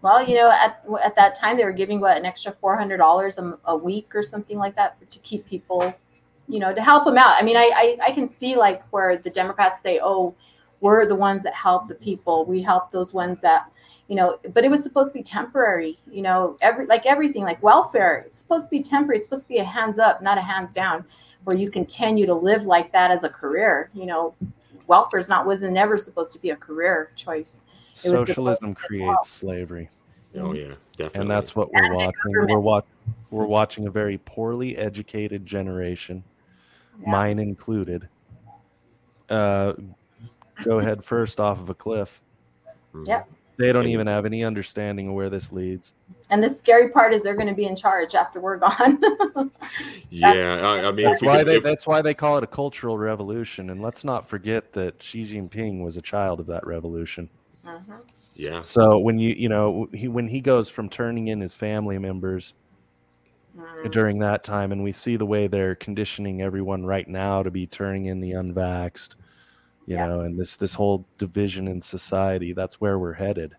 [0.05, 2.97] well, you know, at at that time they were giving what an extra four hundred
[2.97, 5.93] dollars a week or something like that to keep people
[6.47, 7.35] you know, to help them out.
[7.39, 10.35] I mean, I, I, I can see like where the Democrats say, oh,
[10.81, 12.45] we're the ones that help the people.
[12.45, 13.71] We help those ones that,
[14.07, 17.61] you know, but it was supposed to be temporary, you know, every like everything, like
[17.63, 19.17] welfare, it's supposed to be temporary.
[19.17, 21.05] It's supposed to be a hands up, not a hands down,
[21.45, 23.89] where you continue to live like that as a career.
[23.93, 24.35] You know,
[24.85, 27.63] welfare is not wasn't never supposed to be a career choice.
[27.93, 29.89] It Socialism creates slavery.
[30.37, 31.21] Oh yeah, definitely.
[31.21, 32.13] And that's what we're watching.
[32.25, 32.81] We're, wa-
[33.29, 36.23] we're watching a very poorly educated generation
[37.01, 37.11] yeah.
[37.11, 38.07] mine included,
[39.29, 39.73] uh,
[40.63, 42.21] go head first off of a cliff.
[43.05, 43.29] Yep.
[43.57, 45.93] They don't even have any understanding of where this leads.
[46.29, 48.99] And the scary part is they're going to be in charge after we're gone.
[50.09, 53.69] yeah, I, I, mean that's why they that's why they call it a cultural revolution.
[53.69, 57.29] And let's not forget that Xi Jinping was a child of that revolution.
[57.65, 57.93] Mm-hmm.
[58.35, 58.61] Yeah.
[58.61, 62.53] So when you you know he when he goes from turning in his family members
[63.57, 63.91] mm.
[63.91, 64.71] during that time.
[64.71, 68.31] And we see the way they're conditioning everyone right now to be turning in the
[68.31, 69.15] unvaxxed.
[69.87, 70.07] you Yeah.
[70.07, 72.53] know, and this this whole division in society.
[72.53, 73.55] That's where we're headed,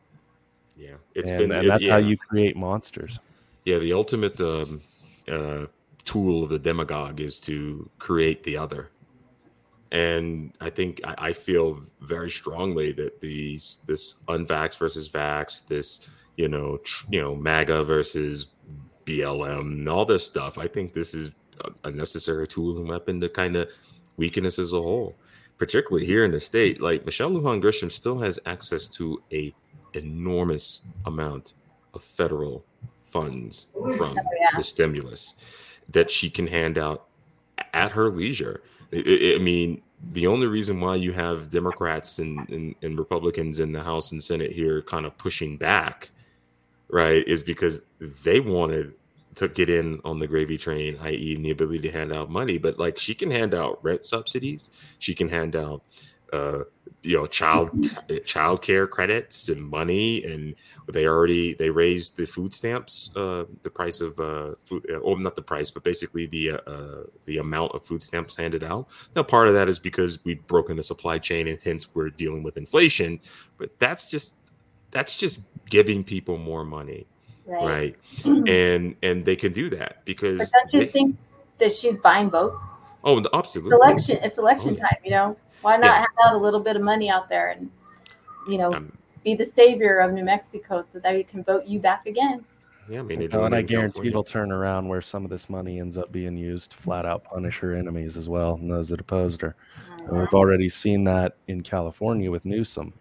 [0.77, 1.93] Yeah, it's and, been and it- that's yeah.
[1.93, 3.19] how you create monsters.
[3.65, 4.81] Yeah, the ultimate um,
[5.29, 5.67] uh,
[6.05, 8.91] tool of the demagogue is to create the other.
[9.93, 16.09] And I think I, I feel very strongly that these this unvax versus vax, this
[16.37, 18.47] you know tr- you know MAGA versus
[19.05, 20.59] BLM, and all this stuff.
[20.59, 23.69] I think this is a, a necessary tool and weapon to kind of
[24.17, 25.15] weaken us as a whole,
[25.59, 26.81] particularly here in the state.
[26.81, 29.55] Like Michelle Lujan Grisham still has access to a
[29.95, 31.55] enormous amount
[31.95, 32.65] of federal
[33.05, 34.59] funds oh, from Oh, yeah.
[34.59, 35.35] the stimulus
[35.89, 37.07] that she can hand out
[37.73, 38.63] at her leisure.
[38.93, 43.61] I- I, I mean, the only reason why you have Democrats and, and, and Republicans
[43.61, 46.11] in the House and Senate here kind of pushing back,
[46.89, 48.93] right, is because they wanted
[49.37, 52.59] to get in on the gravy train, i.e., the ability to hand out money.
[52.59, 55.83] But like, she can hand out rent subsidies, she can hand out,
[56.33, 56.63] uh,
[57.03, 57.71] you know, child
[58.25, 60.55] child care credits and money, and
[60.89, 65.37] they already they raised the food stamps, uh, the price of uh, food, oh, not
[65.37, 68.89] the price, but basically the uh, the amount of food stamps handed out.
[69.15, 72.43] Now, part of that is because we've broken the supply chain, and hence we're dealing
[72.43, 73.21] with inflation.
[73.59, 74.35] But that's just
[74.91, 77.07] that's just giving people more money,
[77.47, 77.97] Right.
[78.25, 78.49] right?
[78.49, 81.17] and and they can do that But because don't you they- think
[81.59, 82.83] that she's buying votes?
[83.05, 83.77] oh, It's absolutely.
[83.77, 84.19] election.
[84.23, 84.89] It's election Oh, yeah.
[84.89, 84.97] time.
[85.05, 86.01] You know, why not Yeah.
[86.01, 87.71] have out a little bit of money out there and,
[88.49, 88.93] you know, Um,
[89.25, 92.45] be the savior of New Mexico so that we can vote you back again.
[92.89, 94.11] yeah, I mean, You know, it and I in guarantee California.
[94.11, 97.25] it'll turn around where some of this money ends up being used to flat out
[97.25, 99.57] punish her enemies as well, and those that opposed her.
[100.07, 102.93] And we've already seen that in California with Newsom,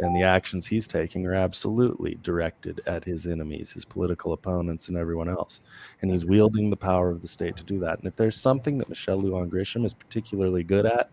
[0.00, 4.96] and the actions he's taking are absolutely directed at his enemies, his political opponents, and
[4.96, 5.60] everyone else.
[6.00, 7.98] And he's wielding the power of the state to do that.
[7.98, 11.10] And if there's something that Michelle Lujan Grisham is particularly good at,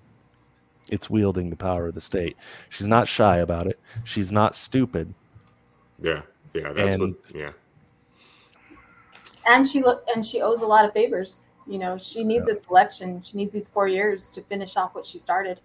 [0.90, 2.38] it's wielding the power of the state.
[2.70, 3.80] She's not shy about it.
[4.04, 5.14] She's not stupid.
[6.00, 6.22] Yeah,
[6.54, 7.32] yeah, that's And- what.
[7.34, 7.52] Yeah,
[9.48, 11.46] And she look and she owes a lot of favors.
[11.68, 13.22] You know, she needs this election.
[13.24, 15.62] She needs these four years to finish off what she started.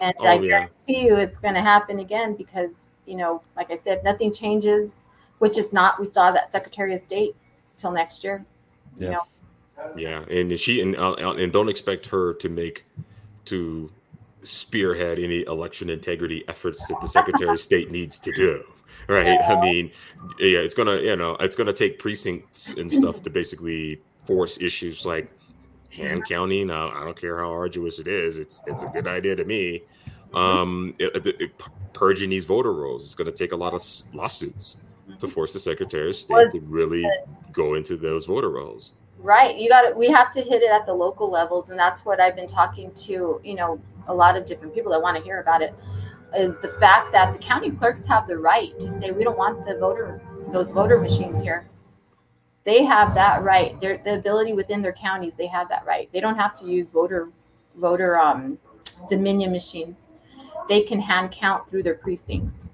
[0.00, 0.48] And I Oh, yeah.
[0.48, 5.04] guarantee you it's going to happen again because, you know, like I said, nothing changes,
[5.38, 5.98] which it's not.
[5.98, 7.34] We still have that Secretary of State
[7.76, 8.44] till next year.
[8.96, 9.10] You Yeah.
[9.12, 9.22] know,
[9.96, 12.84] Yeah, and she and uh, and don't expect her to make
[13.46, 13.90] to
[14.48, 18.64] spearhead any election integrity efforts that the Secretary of State needs to do.
[19.08, 19.38] Right?
[19.40, 19.90] I mean,
[20.38, 25.06] yeah, it's gonna you know it's gonna take precincts and stuff to basically force issues
[25.06, 25.30] like
[25.90, 26.70] hand counting.
[26.70, 28.36] Uh, I don't care how arduous it is.
[28.38, 29.82] It's it's a good idea to me.
[30.34, 31.52] Um, it, it- it-
[31.94, 33.02] purging these voter rolls.
[33.04, 33.82] It's going to take a lot of
[34.14, 34.82] lawsuits
[35.18, 37.04] to force the Secretary of State to really
[37.50, 38.92] go into those voter rolls.
[39.18, 39.56] Right.
[39.56, 41.70] You got to, we have to hit it at the local levels.
[41.70, 45.00] And that's what I've been talking to, you know, a lot of different people that
[45.00, 45.74] want to hear about it
[46.34, 49.64] is the fact that the county clerks have the right to say, we don't want
[49.66, 50.20] the voter,
[50.52, 51.68] those voter machines here.
[52.64, 53.80] They have that right.
[53.80, 56.10] Their, the ability within their counties, they have that right.
[56.12, 57.30] They don't have to use voter,
[57.76, 58.58] voter, um,
[59.08, 60.10] dominion machines.
[60.68, 62.72] They can hand count through their precincts.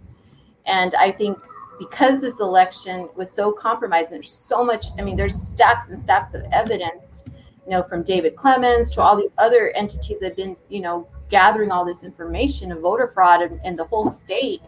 [0.66, 1.38] And I think
[1.78, 6.00] because this election was so compromised and there's so much i mean there's stacks and
[6.00, 7.24] stacks of evidence
[7.64, 11.08] you know from david clements to all these other entities that have been you know
[11.28, 14.62] gathering all this information of voter fraud in, in the whole state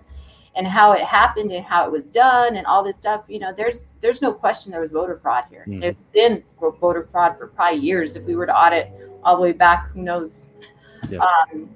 [0.55, 3.53] and how it happened and how it was done and all this stuff you know
[3.53, 5.81] there's there's no question there was voter fraud here Mhm.
[5.81, 6.43] there's been
[6.81, 8.91] voter fraud for probably years if we were to audit
[9.23, 10.49] all the way back who knows
[11.11, 11.19] Yeah.
[11.19, 11.69] um,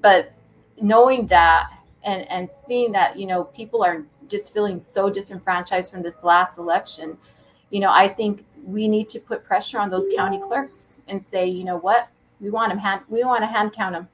[0.00, 0.32] but
[0.80, 1.70] knowing that
[2.04, 6.58] and and seeing that you know people are just feeling so disenfranchised from this last
[6.58, 7.18] election
[7.70, 11.46] you know i think we need to put pressure on those county clerks and say
[11.46, 12.08] you know what
[12.42, 14.08] we want them hand we want to hand count them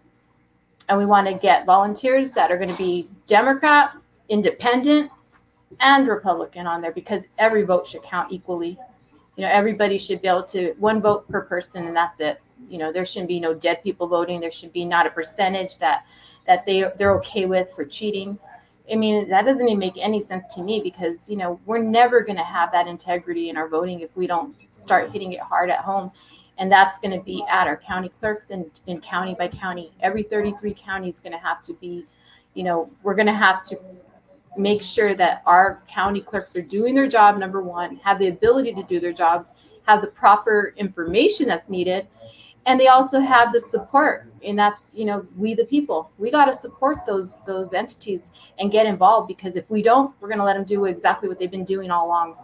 [0.88, 3.96] and we want to get volunteers that are going to be democrat
[4.28, 5.10] independent
[5.80, 8.78] and republican on there because every vote should count equally.
[9.36, 12.40] You know everybody should be able to one vote per person and that's it.
[12.68, 14.40] You know there shouldn't be no dead people voting.
[14.40, 16.04] There should be not a percentage that
[16.46, 18.38] that they they're okay with for cheating.
[18.90, 22.20] I mean that doesn't even make any sense to me because you know we're never
[22.22, 25.70] going to have that integrity in our voting if we don't start hitting it hard
[25.70, 26.10] at home
[26.58, 29.92] and that's going to be at our county clerks and in county by county.
[30.00, 32.06] Every 33 county is going to have to be
[32.54, 33.78] you know we're going to have to
[34.56, 38.72] make sure that our county clerks are doing their job number one have the ability
[38.72, 39.52] to do their jobs
[39.86, 42.08] have the proper information that's needed
[42.68, 44.30] and they also have the support.
[44.44, 48.30] And that's you know we the people we got to support those those entities
[48.60, 51.40] and get involved because if we don't we're going to let them do exactly what
[51.40, 52.36] they've been doing all along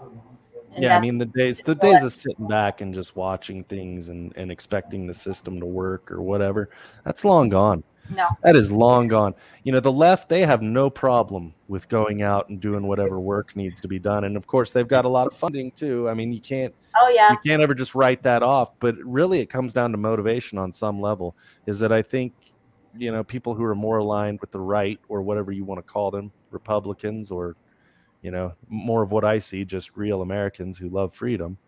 [0.74, 4.08] And yeah, I mean the days the days of sitting back and just watching things
[4.08, 6.70] and, and expecting the system to work or whatever,
[7.04, 7.84] that's long gone.
[8.14, 8.28] No.
[8.42, 9.34] That is long gone.
[9.62, 13.56] You know, the left, they have no problem with going out and doing whatever work
[13.56, 14.24] needs to be done.
[14.24, 16.08] And of course, they've got a lot of funding too.
[16.08, 17.32] I mean, you can't Oh yeah.
[17.32, 20.72] you can't ever just write that off, but really it comes down to motivation on
[20.72, 21.34] some level.
[21.66, 22.34] Is that I think,
[22.96, 25.82] you know, people who are more aligned with the right or whatever you want to
[25.82, 27.56] call them, Republicans or
[28.24, 31.58] you know, more of what I see, just real Americans who love freedom.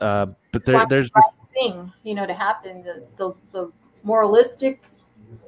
[0.00, 2.84] Uh, but there, there's just thing, you know, to happen.
[2.84, 3.72] The, the the
[4.04, 4.84] moralistic,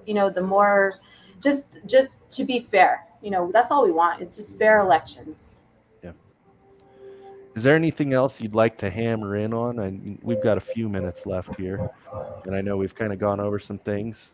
[0.06, 0.98] you know, the more
[1.40, 3.06] just just to be fair.
[3.22, 4.20] You know, that's all we want.
[4.20, 5.60] It's just fair elections.
[6.02, 6.12] Yeah.
[7.54, 9.78] Is there anything else you'd like to hammer in on?
[9.78, 11.88] And we've got a few minutes left here,
[12.46, 14.32] and I know we've kind of gone over some things.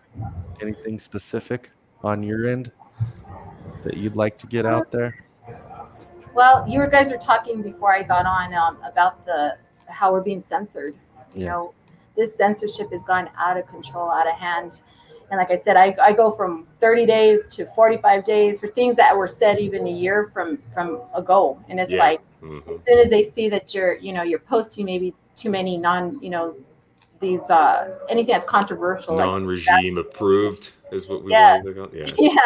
[0.63, 1.71] Anything specific
[2.03, 2.73] on your end
[3.85, 5.26] that you'd like to get out there?
[6.37, 9.57] Well, you guys were talking before I got on um, about the
[9.89, 10.95] how we're being censored.
[11.35, 11.49] You Yeah.
[11.53, 11.75] know,
[12.15, 14.83] this censorship has gone out of control, out of hand.
[15.31, 18.97] And like I said, I, I go from 30 days to 45 days for things
[18.97, 21.59] that were said even a year from from ago.
[21.71, 22.01] And it's Yeah.
[22.01, 22.69] like Mhm.
[22.69, 26.23] as soon as they see that you're, you know, you're posting maybe too many non,
[26.23, 26.55] you know,
[27.19, 31.65] these uh anything that's controversial, Non-regime approved is what we Yes.
[31.77, 31.95] want.
[31.95, 32.13] Yes.
[32.19, 32.37] yeah,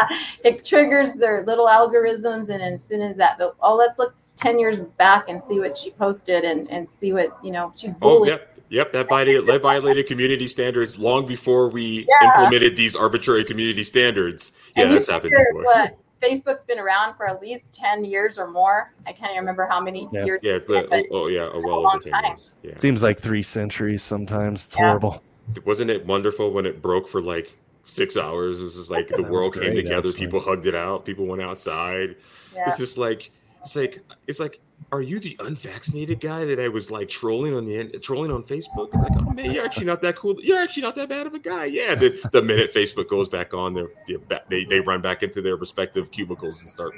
[0.44, 4.58] it triggers their little algorithms, and as soon as that, they'll, oh, let's look ten
[4.58, 7.98] years back and see what she posted, and and see what you know she's Oh,
[8.18, 8.32] bullying.
[8.32, 8.46] yep.
[8.72, 12.28] Yep, that violated, that violated community standards long before we Yeah.
[12.28, 14.52] implemented these arbitrary community standards.
[14.76, 15.64] Yeah, And that's happened figure before.
[15.64, 18.92] What, Facebook's been around for at least ten years or more.
[19.08, 20.24] I can't even remember how many Yeah.
[20.24, 20.40] years.
[20.44, 22.24] Yeah, it's been, but, but oh, oh, yeah, oh, well long over 10 time.
[22.36, 22.50] years.
[22.62, 22.78] Yeah.
[22.78, 24.66] Seems like three centuries sometimes.
[24.66, 24.86] It's Yeah.
[24.86, 25.20] horrible.
[25.64, 27.50] Wasn't it wonderful when it broke for like
[27.84, 28.60] six hours?
[28.60, 30.12] It was just like the That was world came together, actually.
[30.26, 32.16] people hugged it out, people went outside.
[32.54, 32.64] yeah.
[32.66, 33.30] It's just like
[33.62, 34.60] it's like it's like
[34.92, 38.42] are you the unvaccinated guy that I was like trolling on the end, trolling on
[38.42, 38.88] Facebook?
[38.94, 40.36] It's like, oh man, you're actually not that cool.
[40.42, 41.66] You're actually not that bad of a guy.
[41.66, 41.94] Yeah.
[41.94, 45.56] The, the minute Facebook goes back on, they're, they're they they run back into their
[45.56, 46.94] respective cubicles and start.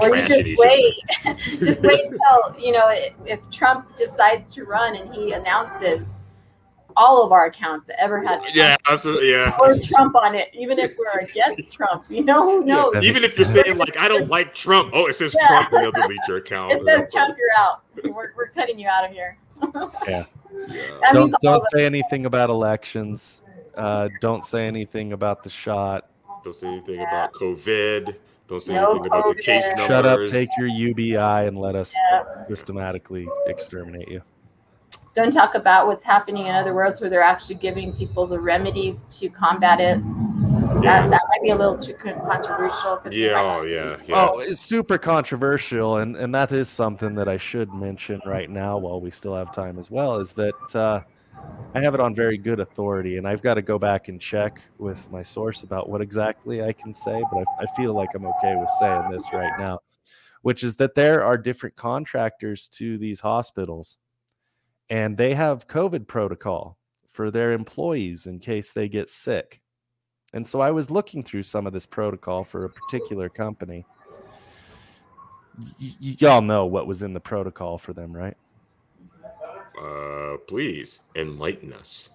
[0.00, 0.94] or you just each wait,
[1.58, 6.20] just wait till you know if, if Trump decides to run and he announces
[6.96, 9.30] all of our accounts that ever had Trump Yeah, absolutely.
[9.32, 9.56] Yeah.
[9.60, 12.04] or Trump on it, even if we're against Trump.
[12.08, 12.94] You know who knows?
[12.94, 13.00] Yeah.
[13.02, 15.46] Even if you're saying like I don't like Trump, oh, it says Yeah.
[15.48, 16.72] Trump, and they'll delete your account.
[16.72, 17.82] It says Trump, you're out.
[18.04, 19.38] We're, we're cutting you out of here.
[20.06, 20.24] Yeah.
[21.02, 23.42] That don't don't of say anything about elections.
[23.76, 26.08] Uh, don't say anything about the shot.
[26.44, 27.08] Don't say anything Yeah.
[27.24, 28.16] about COVID.
[28.48, 29.86] Don't say No anything about the case numbers.
[29.86, 32.46] Shut up, take your UBI, and let us Yeah.
[32.46, 34.22] systematically exterminate you.
[35.16, 39.06] Don't talk about what's happening in other worlds where they're actually giving people the remedies
[39.18, 39.98] to combat it.
[40.82, 42.28] That, that might be a little too controversial.
[42.28, 42.96] controversial.
[42.98, 44.28] 'cause Yeah, oh yeah, yeah.
[44.30, 48.76] Oh, it's super controversial, and and that is something that I should mention right now
[48.76, 50.18] while we still have time as well.
[50.18, 51.00] Is that uh,
[51.74, 54.60] I have it on very good authority, and I've got to go back and check
[54.76, 57.22] with my source about what exactly I can say.
[57.32, 59.78] But I, I feel like I'm okay with saying this right now,
[60.42, 63.96] which is that there are different contractors to these hospitals,
[64.88, 66.78] and they have COVID protocol
[67.08, 69.60] for their employees in case they get sick.
[70.32, 73.86] And so I was looking through some of this protocol for a particular company.
[75.58, 78.36] Y- y- y'all know what was in the protocol for them, right?
[79.80, 82.10] Uh, please enlighten us.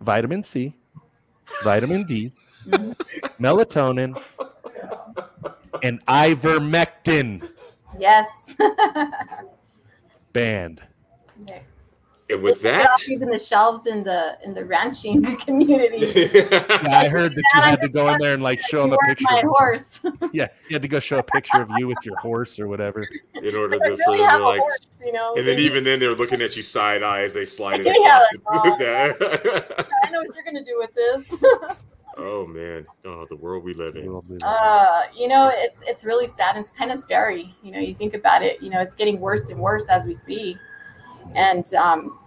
[0.00, 0.74] Vitamin C,
[1.62, 2.32] vitamin D,
[3.40, 4.20] melatonin,
[5.82, 7.48] and ivermectin
[7.98, 8.56] Yes.
[10.32, 10.82] banned.
[11.50, 11.60] And
[12.28, 16.06] They with took it that, off even the shelves in the in the ranching community.
[16.32, 18.98] Yeah, I heard that you had to go in there and like show them a
[19.06, 19.24] picture.
[19.30, 20.00] my of- horse.
[20.32, 23.06] yeah, you had to go show a picture of you with your horse or whatever.
[23.34, 25.34] in order to really them have to a like, horse, you know.
[25.36, 28.20] and then even then they're looking at you side eye as they slide it Yeah,
[28.50, 31.42] like, the, I know what you're gonna do with this.
[32.16, 34.06] oh man, oh the world we live in.
[34.06, 34.48] World we live in.
[34.48, 36.56] uh, you know, it's it's really sad.
[36.56, 37.54] and It's kind of scary.
[37.62, 38.62] You know, you think about it.
[38.62, 40.56] You know, it's getting worse and worse as we see.
[41.34, 42.18] And um,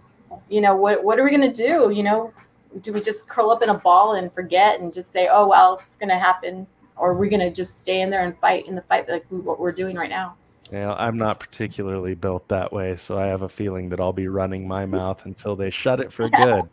[0.50, 1.92] you know, what what are we gonna do?
[1.94, 2.34] You know,
[2.82, 5.80] do we just curl up in a ball and forget and just say, oh well,
[5.84, 6.68] it's gonna happen,
[6.98, 9.60] or are we gonna just stay in there and fight in the fight like what
[9.60, 10.36] we're doing right now?
[10.72, 14.28] Yeah, I'm not particularly built that way, so I have a feeling that I'll be
[14.28, 16.68] running my mouth until they shut it for good.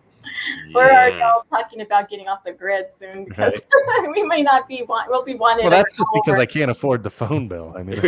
[0.73, 1.29] We're already Yeah.
[1.29, 3.66] all talking about getting off the grid soon because
[4.12, 5.62] we may not be want, we'll be wanted.
[5.62, 7.75] Well, that's just because I can't afford the phone bill.
[7.77, 8.01] I mean,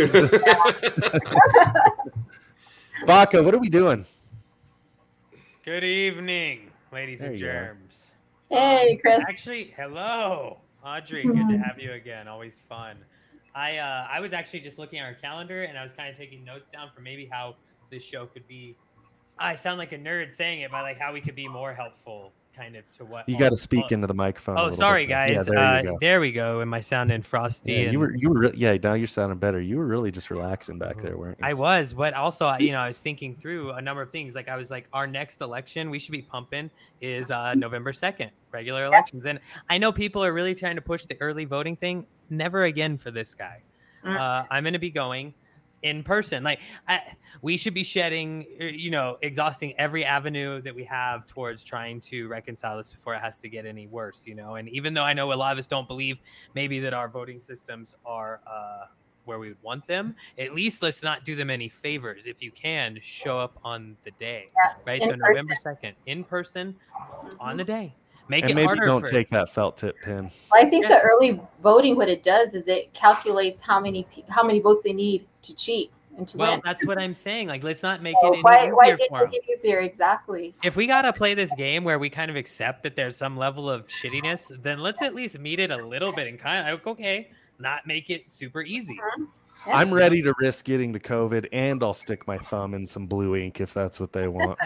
[3.03, 4.05] Baca, what are we doing?
[5.63, 7.51] Good evening, ladies There and you are.
[7.51, 8.11] germs.
[8.49, 9.23] Hey, Chris.
[9.27, 11.23] Actually, hello, Audrey.
[11.23, 12.27] Good to have you again.
[12.27, 12.97] Always fun.
[13.53, 16.17] I uh, I was actually just looking at our calendar and I was kind of
[16.17, 17.55] taking notes down for maybe how
[17.89, 18.75] this show could be.
[19.39, 22.33] I sound like a nerd saying it, but like how we could be more helpful
[22.55, 23.27] kind of to what.
[23.27, 24.57] You got to speak into the microphone.
[24.57, 25.27] Oh, sorry, bit there.
[25.27, 25.45] Yeah, guys.
[25.47, 25.97] there uh, go.
[26.01, 26.61] there we go.
[26.61, 27.73] Am I sounding frosty?
[27.73, 28.77] Yeah, you were you were re- yeah.
[28.81, 29.61] Now you're sounding better.
[29.61, 31.45] You were really just relaxing back there, weren't you?
[31.45, 34.35] I was, but also, I- you know, I was thinking through a number of things.
[34.35, 36.69] Like I was like, our next election we should be pumping
[37.01, 39.39] is uh, November second, regular elections, and
[39.69, 42.05] I know people are really trying to push the early voting thing.
[42.29, 43.61] Never again for this guy.
[44.03, 44.17] Mm.
[44.17, 45.33] Uh, I'm going to be going
[45.81, 46.43] in person.
[46.43, 47.01] Like I,
[47.41, 52.01] we should be shedding, uh, you know, exhausting every avenue that we have towards trying
[52.01, 54.25] to reconcile this before it has to get any worse.
[54.25, 56.17] You know, and even though I know a lot of us don't believe
[56.53, 58.41] maybe that our voting systems are.
[58.45, 58.85] Uh,
[59.25, 60.15] where we want them.
[60.37, 62.27] At least let's not do them any favors.
[62.27, 65.01] If you can, show up on the day, Yeah, right?
[65.01, 66.75] in So November second, in person,
[67.39, 67.95] on the day.
[68.27, 68.85] Make and it maybe harder.
[68.85, 70.31] don't for, take that felt tip pin.
[70.51, 70.97] Well, I think Yeah.
[70.97, 74.93] the early voting, what it does is it calculates how many how many votes they
[74.93, 76.61] need to cheat and to Well, win.
[76.63, 77.47] that's what I'm saying.
[77.47, 79.33] Like, let's not make So it any why why easier make for 'em.
[79.33, 79.79] it easier?
[79.79, 80.53] Exactly.
[80.63, 83.69] If we gotta play this game where we kind of accept that there's some level
[83.69, 86.87] of shittiness, then let's at least meet it a little bit and kind of like,
[86.87, 87.29] okay,
[87.59, 88.97] not make it super easy.
[89.01, 89.25] Uh-huh.
[89.67, 89.77] Yeah.
[89.77, 93.35] I'm ready to risk getting the COVID, and I'll stick my thumb in some blue
[93.35, 94.59] ink if that's what they want.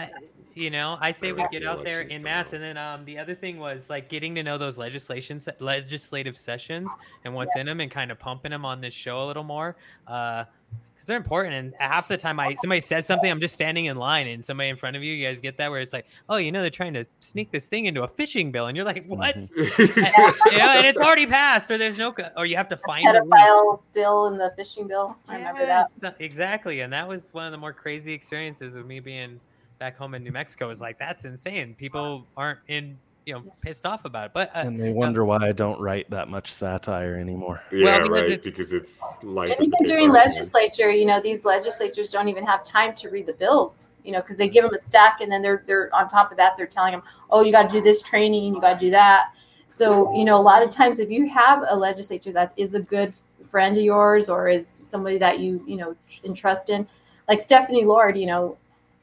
[0.60, 3.18] I- you know, I say we get out there in mass, and then um, the
[3.18, 6.90] other thing was like getting to know those legislation se- legislative sessions
[7.24, 9.76] and what's in them, and kind of pumping them on this show a little more,
[10.04, 11.54] because they're important.
[11.54, 14.68] And half the time, I somebody says something, I'm just standing in line, and somebody
[14.68, 16.70] in front of you, you guys get that where it's like, oh, you know, they're
[16.70, 19.34] trying to sneak this thing into a fishing bill, and you're like, what?
[19.36, 19.50] Mhm.
[20.52, 23.32] yeah, and it's already passed, or there's no, or you have to find the link.
[23.32, 25.16] Pedophile bill in the fishing bill.
[25.28, 26.16] I remember that.
[26.18, 29.40] exactly, and that was one of the more crazy experiences of me being
[29.80, 30.70] back home in New Mexico.
[30.70, 31.74] is like that's insane.
[31.74, 34.32] People aren't in, you know, pissed off about it.
[34.34, 37.62] But uh, And they wonder why I don't write that much satire anymore.
[37.72, 38.24] yeah, because right.
[38.30, 39.52] it's- Because it's life.
[39.56, 40.34] And even during argument.
[40.36, 44.20] legislature, you know, these legislatures don't even have time to read the bills, you know,
[44.20, 46.66] because they give them a stack and then they're they're on top of that they're
[46.66, 49.32] telling them, oh, you got to do this training, you got to do that.
[49.68, 52.80] So you know, a lot of times if you have a legislature that is a
[52.80, 53.14] good
[53.46, 56.86] friend of yours or is somebody that you you know entrust in,
[57.28, 58.58] like Stefani Lord, you know,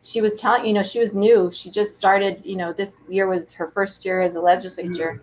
[0.07, 3.27] she was telling you know she was new, she just started, you know, this year
[3.27, 5.21] was her first year as a legislature,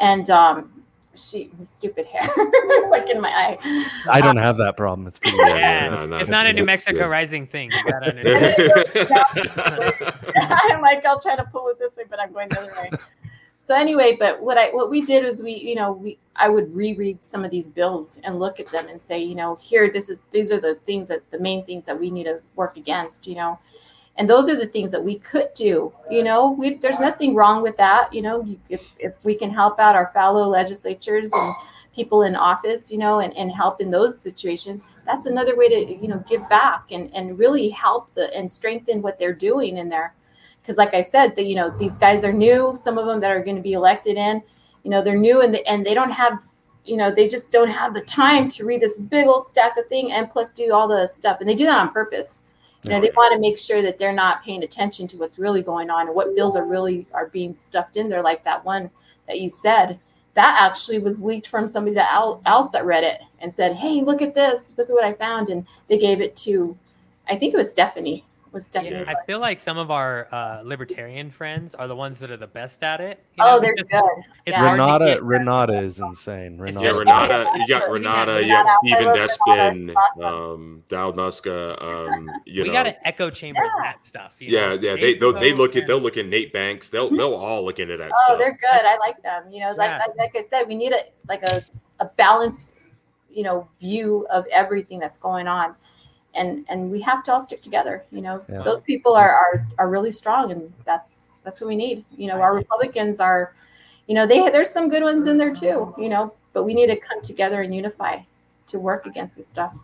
[0.00, 0.82] and um,
[1.14, 3.86] she stupid hair, it's like in my eye.
[4.10, 5.06] I don't have that problem.
[5.06, 5.60] It's pretty Yeah, bad.
[5.60, 7.08] yeah, no, it's, no, it's not a New Mexico good.
[7.08, 7.70] Rising thing.
[7.72, 9.12] You gotta understand.
[10.40, 12.90] I'm like, I'll try to pull it this way, but I'm going the other way.
[13.60, 16.74] So anyway, but what I what we did was we, you know, we I would
[16.74, 20.08] reread some of these bills and look at them and say, you know, here this
[20.08, 23.26] is these are the things that the main things that we need to work against,
[23.26, 23.58] you know.
[24.18, 26.50] And those are the things that we could do, you know.
[26.50, 28.46] We there's nothing wrong with that, you know.
[28.70, 31.54] If if we can help out our fellow legislatures and
[31.94, 35.94] people in office, you know, and, and help in those situations, that's another way to,
[35.94, 39.88] you know, give back and, and really help the and strengthen what they're doing in
[39.88, 40.14] there.
[40.60, 43.30] Because like I said, that you know, these guys are new, some of them that
[43.30, 44.42] are going to be elected in,
[44.82, 46.44] you know, they're new and they, and they don't have,
[46.84, 49.86] you know, they just don't have the time to read this big old stack of
[49.88, 51.38] thing and plus do all the stuff.
[51.40, 52.42] And they do that on purpose.
[52.86, 55.60] You know, they want to make sure that they're not paying attention to what's really
[55.60, 58.90] going on and what bills are really are being stuffed in there, like that one
[59.26, 59.98] that you said
[60.34, 62.12] that actually was leaked from somebody that
[62.44, 64.74] else that read it and said, "Hey, look at this!
[64.76, 66.76] Look at what I found!" And they gave it to,
[67.28, 68.22] I think it was Stefani.
[68.52, 68.90] Was Stefani?
[68.90, 72.36] Yeah, I feel like some of our uh, libertarian friends are the ones that are
[72.36, 73.22] the best at it.
[73.36, 74.24] you oh, they're because good.
[74.46, 74.72] It's Yeah.
[74.72, 76.56] Renata Renata is insane.
[76.58, 76.84] Renata.
[76.84, 77.50] Yeah, Renata.
[77.56, 78.42] You got Renata.
[78.42, 79.92] You got Stephen I love Renata.
[79.92, 81.82] Despin, She's um, Dowd Muska.
[81.82, 83.82] Um, you we know, got to echo chamber Yeah.
[83.82, 84.36] that stuff.
[84.40, 84.74] you yeah, know?
[84.74, 84.94] yeah.
[84.96, 86.88] They they'll, they look at they'll look at Nate Banks.
[86.88, 88.38] They'll they'll all look into that Oh, stuff.
[88.38, 88.84] they're good.
[88.84, 89.50] I like them.
[89.50, 89.98] You know, like Yeah.
[89.98, 91.62] like, like I said, we need a like a
[92.00, 92.76] a balanced,
[93.30, 95.74] you know, view of everything that's going on.
[96.36, 98.04] And, and we have to all stick together.
[98.12, 98.62] You know, Yeah.
[98.62, 102.04] those people are, are are really strong, and that's that's what we need.
[102.16, 103.54] You know, our Republicans are,
[104.06, 105.94] you know, they there's some good ones in there too.
[105.98, 108.18] You know, but we need to come together and unify
[108.68, 109.74] to work against this stuff.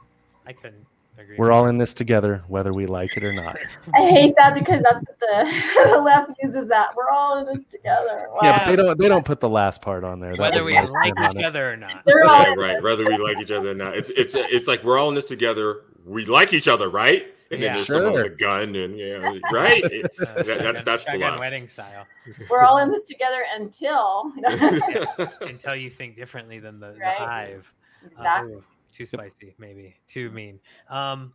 [0.46, 0.84] I couldn't
[1.18, 1.36] agree.
[1.38, 3.56] We're all in this together, whether we like it or not.
[3.94, 6.68] I hate that because that's what the, the left uses.
[6.68, 8.26] That we're all in this together.
[8.30, 8.40] Wow.
[8.42, 10.34] Yeah, but they don't they don't put the last part on there.
[10.34, 12.02] Whether was we like each other or not.
[12.04, 12.82] They're all Yeah, right.
[12.82, 15.28] Whether we like each other or not, it's it's it's like we're all in this
[15.28, 15.82] together.
[16.04, 17.26] We like each other, right?
[17.50, 17.74] And then Yeah.
[17.74, 19.84] there's someone with a gun, and yeah, right.
[19.84, 21.40] It- Uh, That- that's- that's the shotgun left.
[21.40, 22.06] wedding style.
[22.48, 24.32] we're all in this together until
[25.42, 27.16] Until you think differently than the, the Right.
[27.18, 27.74] hive.
[28.04, 28.52] Uh, exactly.
[28.54, 29.94] ooh, too spicy, maybe.
[30.08, 30.60] Too mean.
[30.88, 31.34] Um,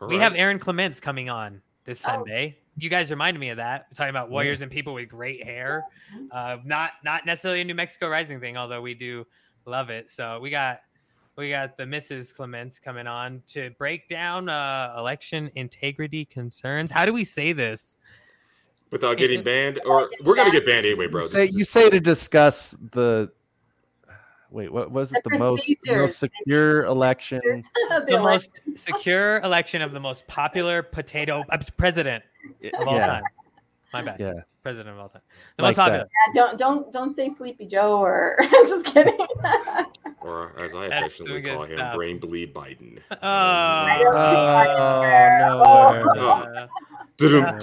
[0.00, 2.08] All we have Erin Clements coming on this Oh.
[2.08, 2.58] Sunday.
[2.76, 3.94] You guys reminded me of that.
[3.94, 5.84] Talking about warriors and people with great hair.
[6.32, 9.24] Uh, not not necessarily a New Mexico Rising thing, although we do
[9.66, 10.10] love it.
[10.10, 10.80] So we got
[11.36, 12.34] we got the Mrs.
[12.34, 16.90] Clements coming on to break down uh, election integrity concerns.
[16.90, 17.98] How do we say this?
[18.94, 21.20] without getting banned, or we're gonna get banned anyway, bro.
[21.22, 23.30] You say, you say to discuss the.
[24.50, 25.24] Wait, what was it?
[25.24, 27.40] The The, most, the most secure election.
[27.44, 32.22] The the most secure election of the most popular potato uh, president
[32.78, 33.06] of all Yeah.
[33.06, 33.22] time.
[33.94, 34.18] My bad.
[34.18, 34.32] Yeah.
[34.62, 35.22] President of all time.
[35.56, 35.98] The Like most popular.
[36.26, 39.16] Yeah, don't don't don't say Sleepy Joe or I'm just kidding.
[40.20, 41.94] or as I That's affectionately call him, stuff.
[41.94, 42.98] brain bleed Biden.
[43.22, 43.86] Oh,
[45.62, 46.68] Oh,
[47.20, 47.28] no.
[47.28, 47.58] uh,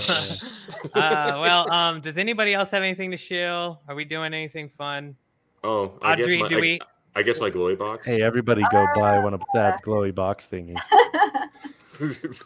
[0.93, 3.81] uh, well, um, does anybody else have anything to shill?
[3.87, 5.15] Are we doing anything fun?
[5.63, 6.79] oh, I guess Audrey, my, do I, we?
[7.15, 8.07] I guess my glowy box.
[8.07, 10.79] Hey, everybody go buy one of Thad's glowy box thingies.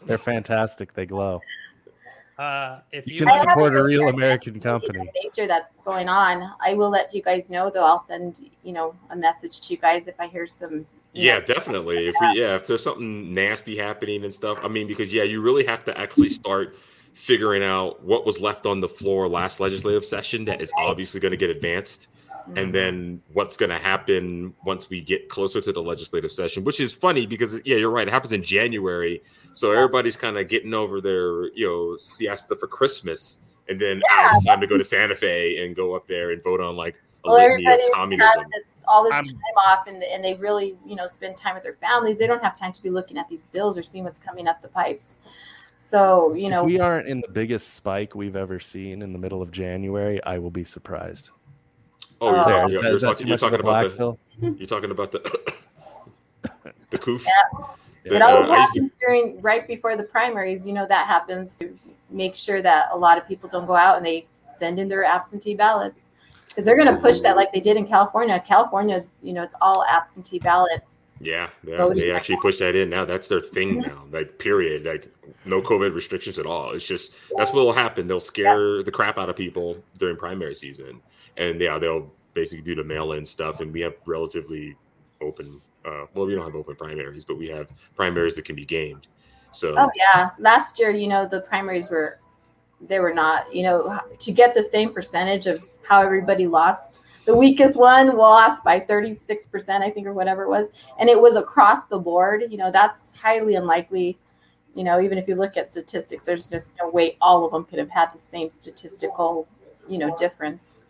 [0.06, 0.92] They're fantastic.
[0.94, 1.40] They glow.
[2.38, 4.08] Uh, if You you, can I support a a real.
[4.08, 5.10] American company.
[5.24, 6.52] nature that's going on.
[6.60, 7.84] I will let you guys know though.
[7.86, 10.86] I'll send you know a message to you guys if I hear some.
[11.14, 12.08] Yeah, know, definitely.
[12.08, 15.40] If we yeah, if there's something nasty happening and stuff, I mean, because yeah, you
[15.40, 16.76] really have to actually start
[17.14, 21.30] figuring out what was left on the floor last legislative session that is obviously going
[21.30, 22.08] to get advanced,
[22.54, 26.64] and then what's going to happen once we get closer to the legislative session.
[26.64, 28.06] Which is funny because yeah, you're right.
[28.06, 29.22] It happens in January,
[29.52, 34.30] so everybody's kind of getting over their you know siesta for Christmas, and then ah,
[34.32, 37.00] it's time to go to Santa Fe and go up there and vote on like
[37.24, 38.44] a well, litany of everybody's communism.
[38.52, 41.64] this, all this I'm- time off, and and they really you know spend time with
[41.64, 42.18] their families.
[42.18, 44.62] They don't have time to be looking at these bills or seeing what's coming up
[44.62, 45.18] the pipes.
[45.78, 49.18] So you know, if we aren't in the biggest spike we've ever seen in the
[49.18, 51.30] middle of January, I will be surprised.
[52.20, 52.44] Oh, you're, Oh.
[52.46, 54.18] There, you're- you're that, is that talking, you're much of a talking about the pill?
[54.58, 55.52] You're talking about the
[56.90, 57.24] the coof.
[58.04, 60.66] It The, always uh, I used to- happens during right before the primaries.
[60.66, 61.76] You know that happens to
[62.10, 65.04] make sure that a lot of people don't go out and they send in their
[65.04, 66.12] absentee ballots
[66.48, 68.38] because they're going to push that like they did in California.
[68.46, 70.82] California, you know, it's all absentee ballot.
[71.20, 72.88] yeah, yeah, they actually push that in.
[72.90, 74.04] Now that's their thing now.
[74.12, 74.84] Like period.
[74.84, 75.08] Like
[75.44, 76.72] no COVID restrictions at all.
[76.72, 78.06] It's just that's what will happen.
[78.06, 81.00] They'll scare the crap out of people during primary season,
[81.36, 83.60] and yeah, they'll basically do the mail-in stuff.
[83.60, 84.76] And we have relatively
[85.20, 85.60] open.
[85.84, 89.06] Uh, well, we don't have open primaries, but we have primaries that can be gamed.
[89.52, 92.18] So Oh yeah, last year, you know, the primaries were
[92.80, 97.02] they were not, you know, to get the same percentage of how everybody lost.
[97.24, 100.68] The weakest one lost by 36%, I think, or whatever it was.
[101.00, 102.44] And it was across the board.
[102.50, 104.18] You know, that's highly unlikely.
[104.74, 107.64] You know, even if you look at statistics, there's just no way all of them
[107.64, 109.48] could have had the same statistical,
[109.88, 110.82] you know, difference.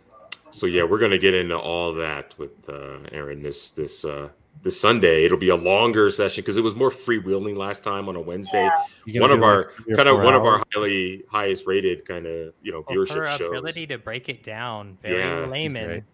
[0.51, 4.29] So yeah, we're gonna get into all that with uh, Erin this this uh,
[4.63, 5.25] this Sunday.
[5.25, 8.69] It'll be a longer session because it was more freewheeling last time on a Wednesday.
[9.05, 12.27] You One of our like kind of four one of our highly highest rated kind
[12.27, 13.49] of you know well, her viewership shows.
[13.49, 16.05] ability to break it down very Yeah, layman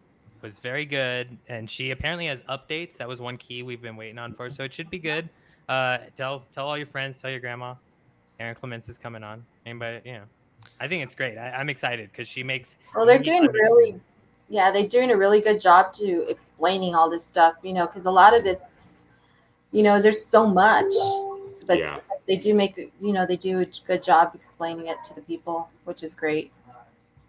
[0.43, 2.97] was very good, and she apparently has updates.
[2.97, 5.29] That was one key we've been waiting on for, so it should be good.
[5.69, 7.75] Uh, tell tell all your friends, tell your grandma.
[8.41, 9.45] Erin Clements is coming on.
[9.65, 10.25] Anybody, you know,
[10.81, 11.39] I think it's great.
[11.39, 12.77] I, I'm excited because she makes.
[12.95, 14.01] Well, they're doing really, understanding.
[14.53, 18.05] Yeah, they're doing a really good job to explaining all this stuff, you know, because
[18.05, 19.07] a lot of it's,
[19.71, 20.93] you know, there's so much,
[21.67, 25.15] but yeah, they do make, you know, they do a good job explaining it to
[25.15, 26.53] the people, which is great.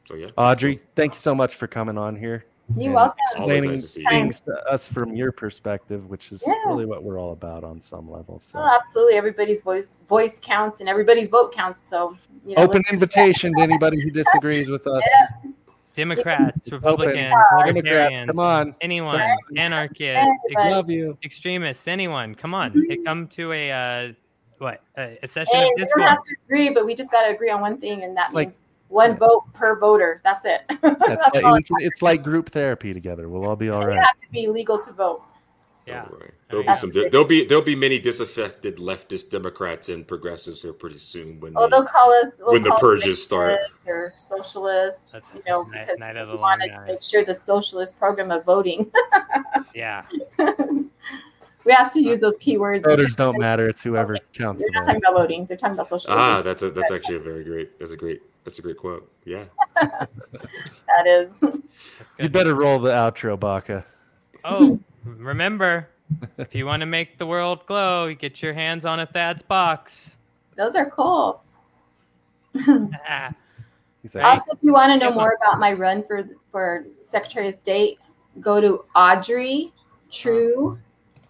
[0.06, 2.44] so yeah, Audrey, thank you so much for coming on here.
[2.76, 3.16] You and welcome.
[3.32, 6.56] Explaining nice to things to us from your perspective, which is Yeah.
[6.66, 8.42] really what we're all about on some level.
[8.42, 9.16] So, Oh, absolutely.
[9.16, 11.80] Everybody's voice voice counts and everybody's vote counts.
[11.80, 15.04] So, you know, open invitation to anybody who disagrees with us.
[15.94, 16.78] Democrats, It's open.
[16.80, 18.76] Republicans, Democrats, libertarians, come on.
[18.82, 19.22] anyone,
[19.58, 21.18] anarchists, ex- Love you.
[21.24, 22.36] extremists, anyone.
[22.36, 23.06] Come on, Mhm.
[23.06, 24.14] Come to a uh,
[24.60, 27.24] what a, a session hey, of we don't have to agree, but we just got
[27.24, 30.22] to agree on one thing, and that Like- means one vote per voter.
[30.24, 30.62] That's it.
[30.82, 31.54] That's That's like, all.
[31.56, 33.28] we it's like group therapy together.
[33.28, 33.96] We'll all be all And right.
[33.96, 35.24] You have to be legal to vote.
[35.86, 36.02] Yeah.
[36.04, 36.32] Don't worry.
[36.50, 36.92] There'll be some.
[36.92, 41.64] There'll be there'll be many disaffected leftist Democrats and progressives here pretty soon when Oh,
[41.64, 43.60] they, they'll call us we'll when the call us purges start.
[43.60, 45.12] racists or socialists.
[45.12, 48.32] That's you know, night- because night of we want to make sure the socialist program
[48.32, 48.90] of voting.
[49.76, 50.04] Yeah.
[51.66, 52.84] we have to use those keywords.
[52.84, 53.68] Voters don't matter.
[53.68, 54.86] It's whoever counts They're not vote.
[54.88, 55.46] talking about voting.
[55.48, 56.22] They're talking about socialism.
[56.22, 57.80] Ah, that's a that's actually a very great.
[57.80, 58.22] That's a great.
[58.44, 59.10] That's a great quote.
[59.26, 59.46] Yeah.
[59.82, 61.44] that is.
[62.20, 63.84] You better roll the outro, Baca.
[64.46, 65.90] Oh, remember,
[66.38, 69.42] if you want to make the world glow, you get your hands on a Thad's
[69.42, 70.18] box.
[70.58, 71.44] Those are cool.
[72.54, 77.48] He's like, Also, if you want to know more about my run for for Secretary
[77.48, 78.00] of State,
[78.40, 79.74] go to Audrey
[80.12, 80.80] True uh-huh.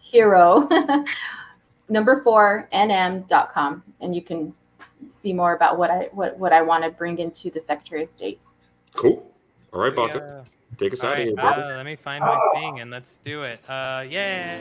[0.01, 0.69] Hero
[1.89, 4.53] number four nm.com and you can
[5.09, 8.09] see more about what I what, what I want to bring into the Secretary of
[8.09, 8.39] State.
[8.95, 9.31] Cool.
[9.71, 10.43] All right, Baca.
[10.45, 10.53] yeah.
[10.77, 11.73] Take us All out right, of here, brother.
[11.73, 13.59] Uh, let me find my thing and let's do it.
[13.69, 14.57] Uh, yeah.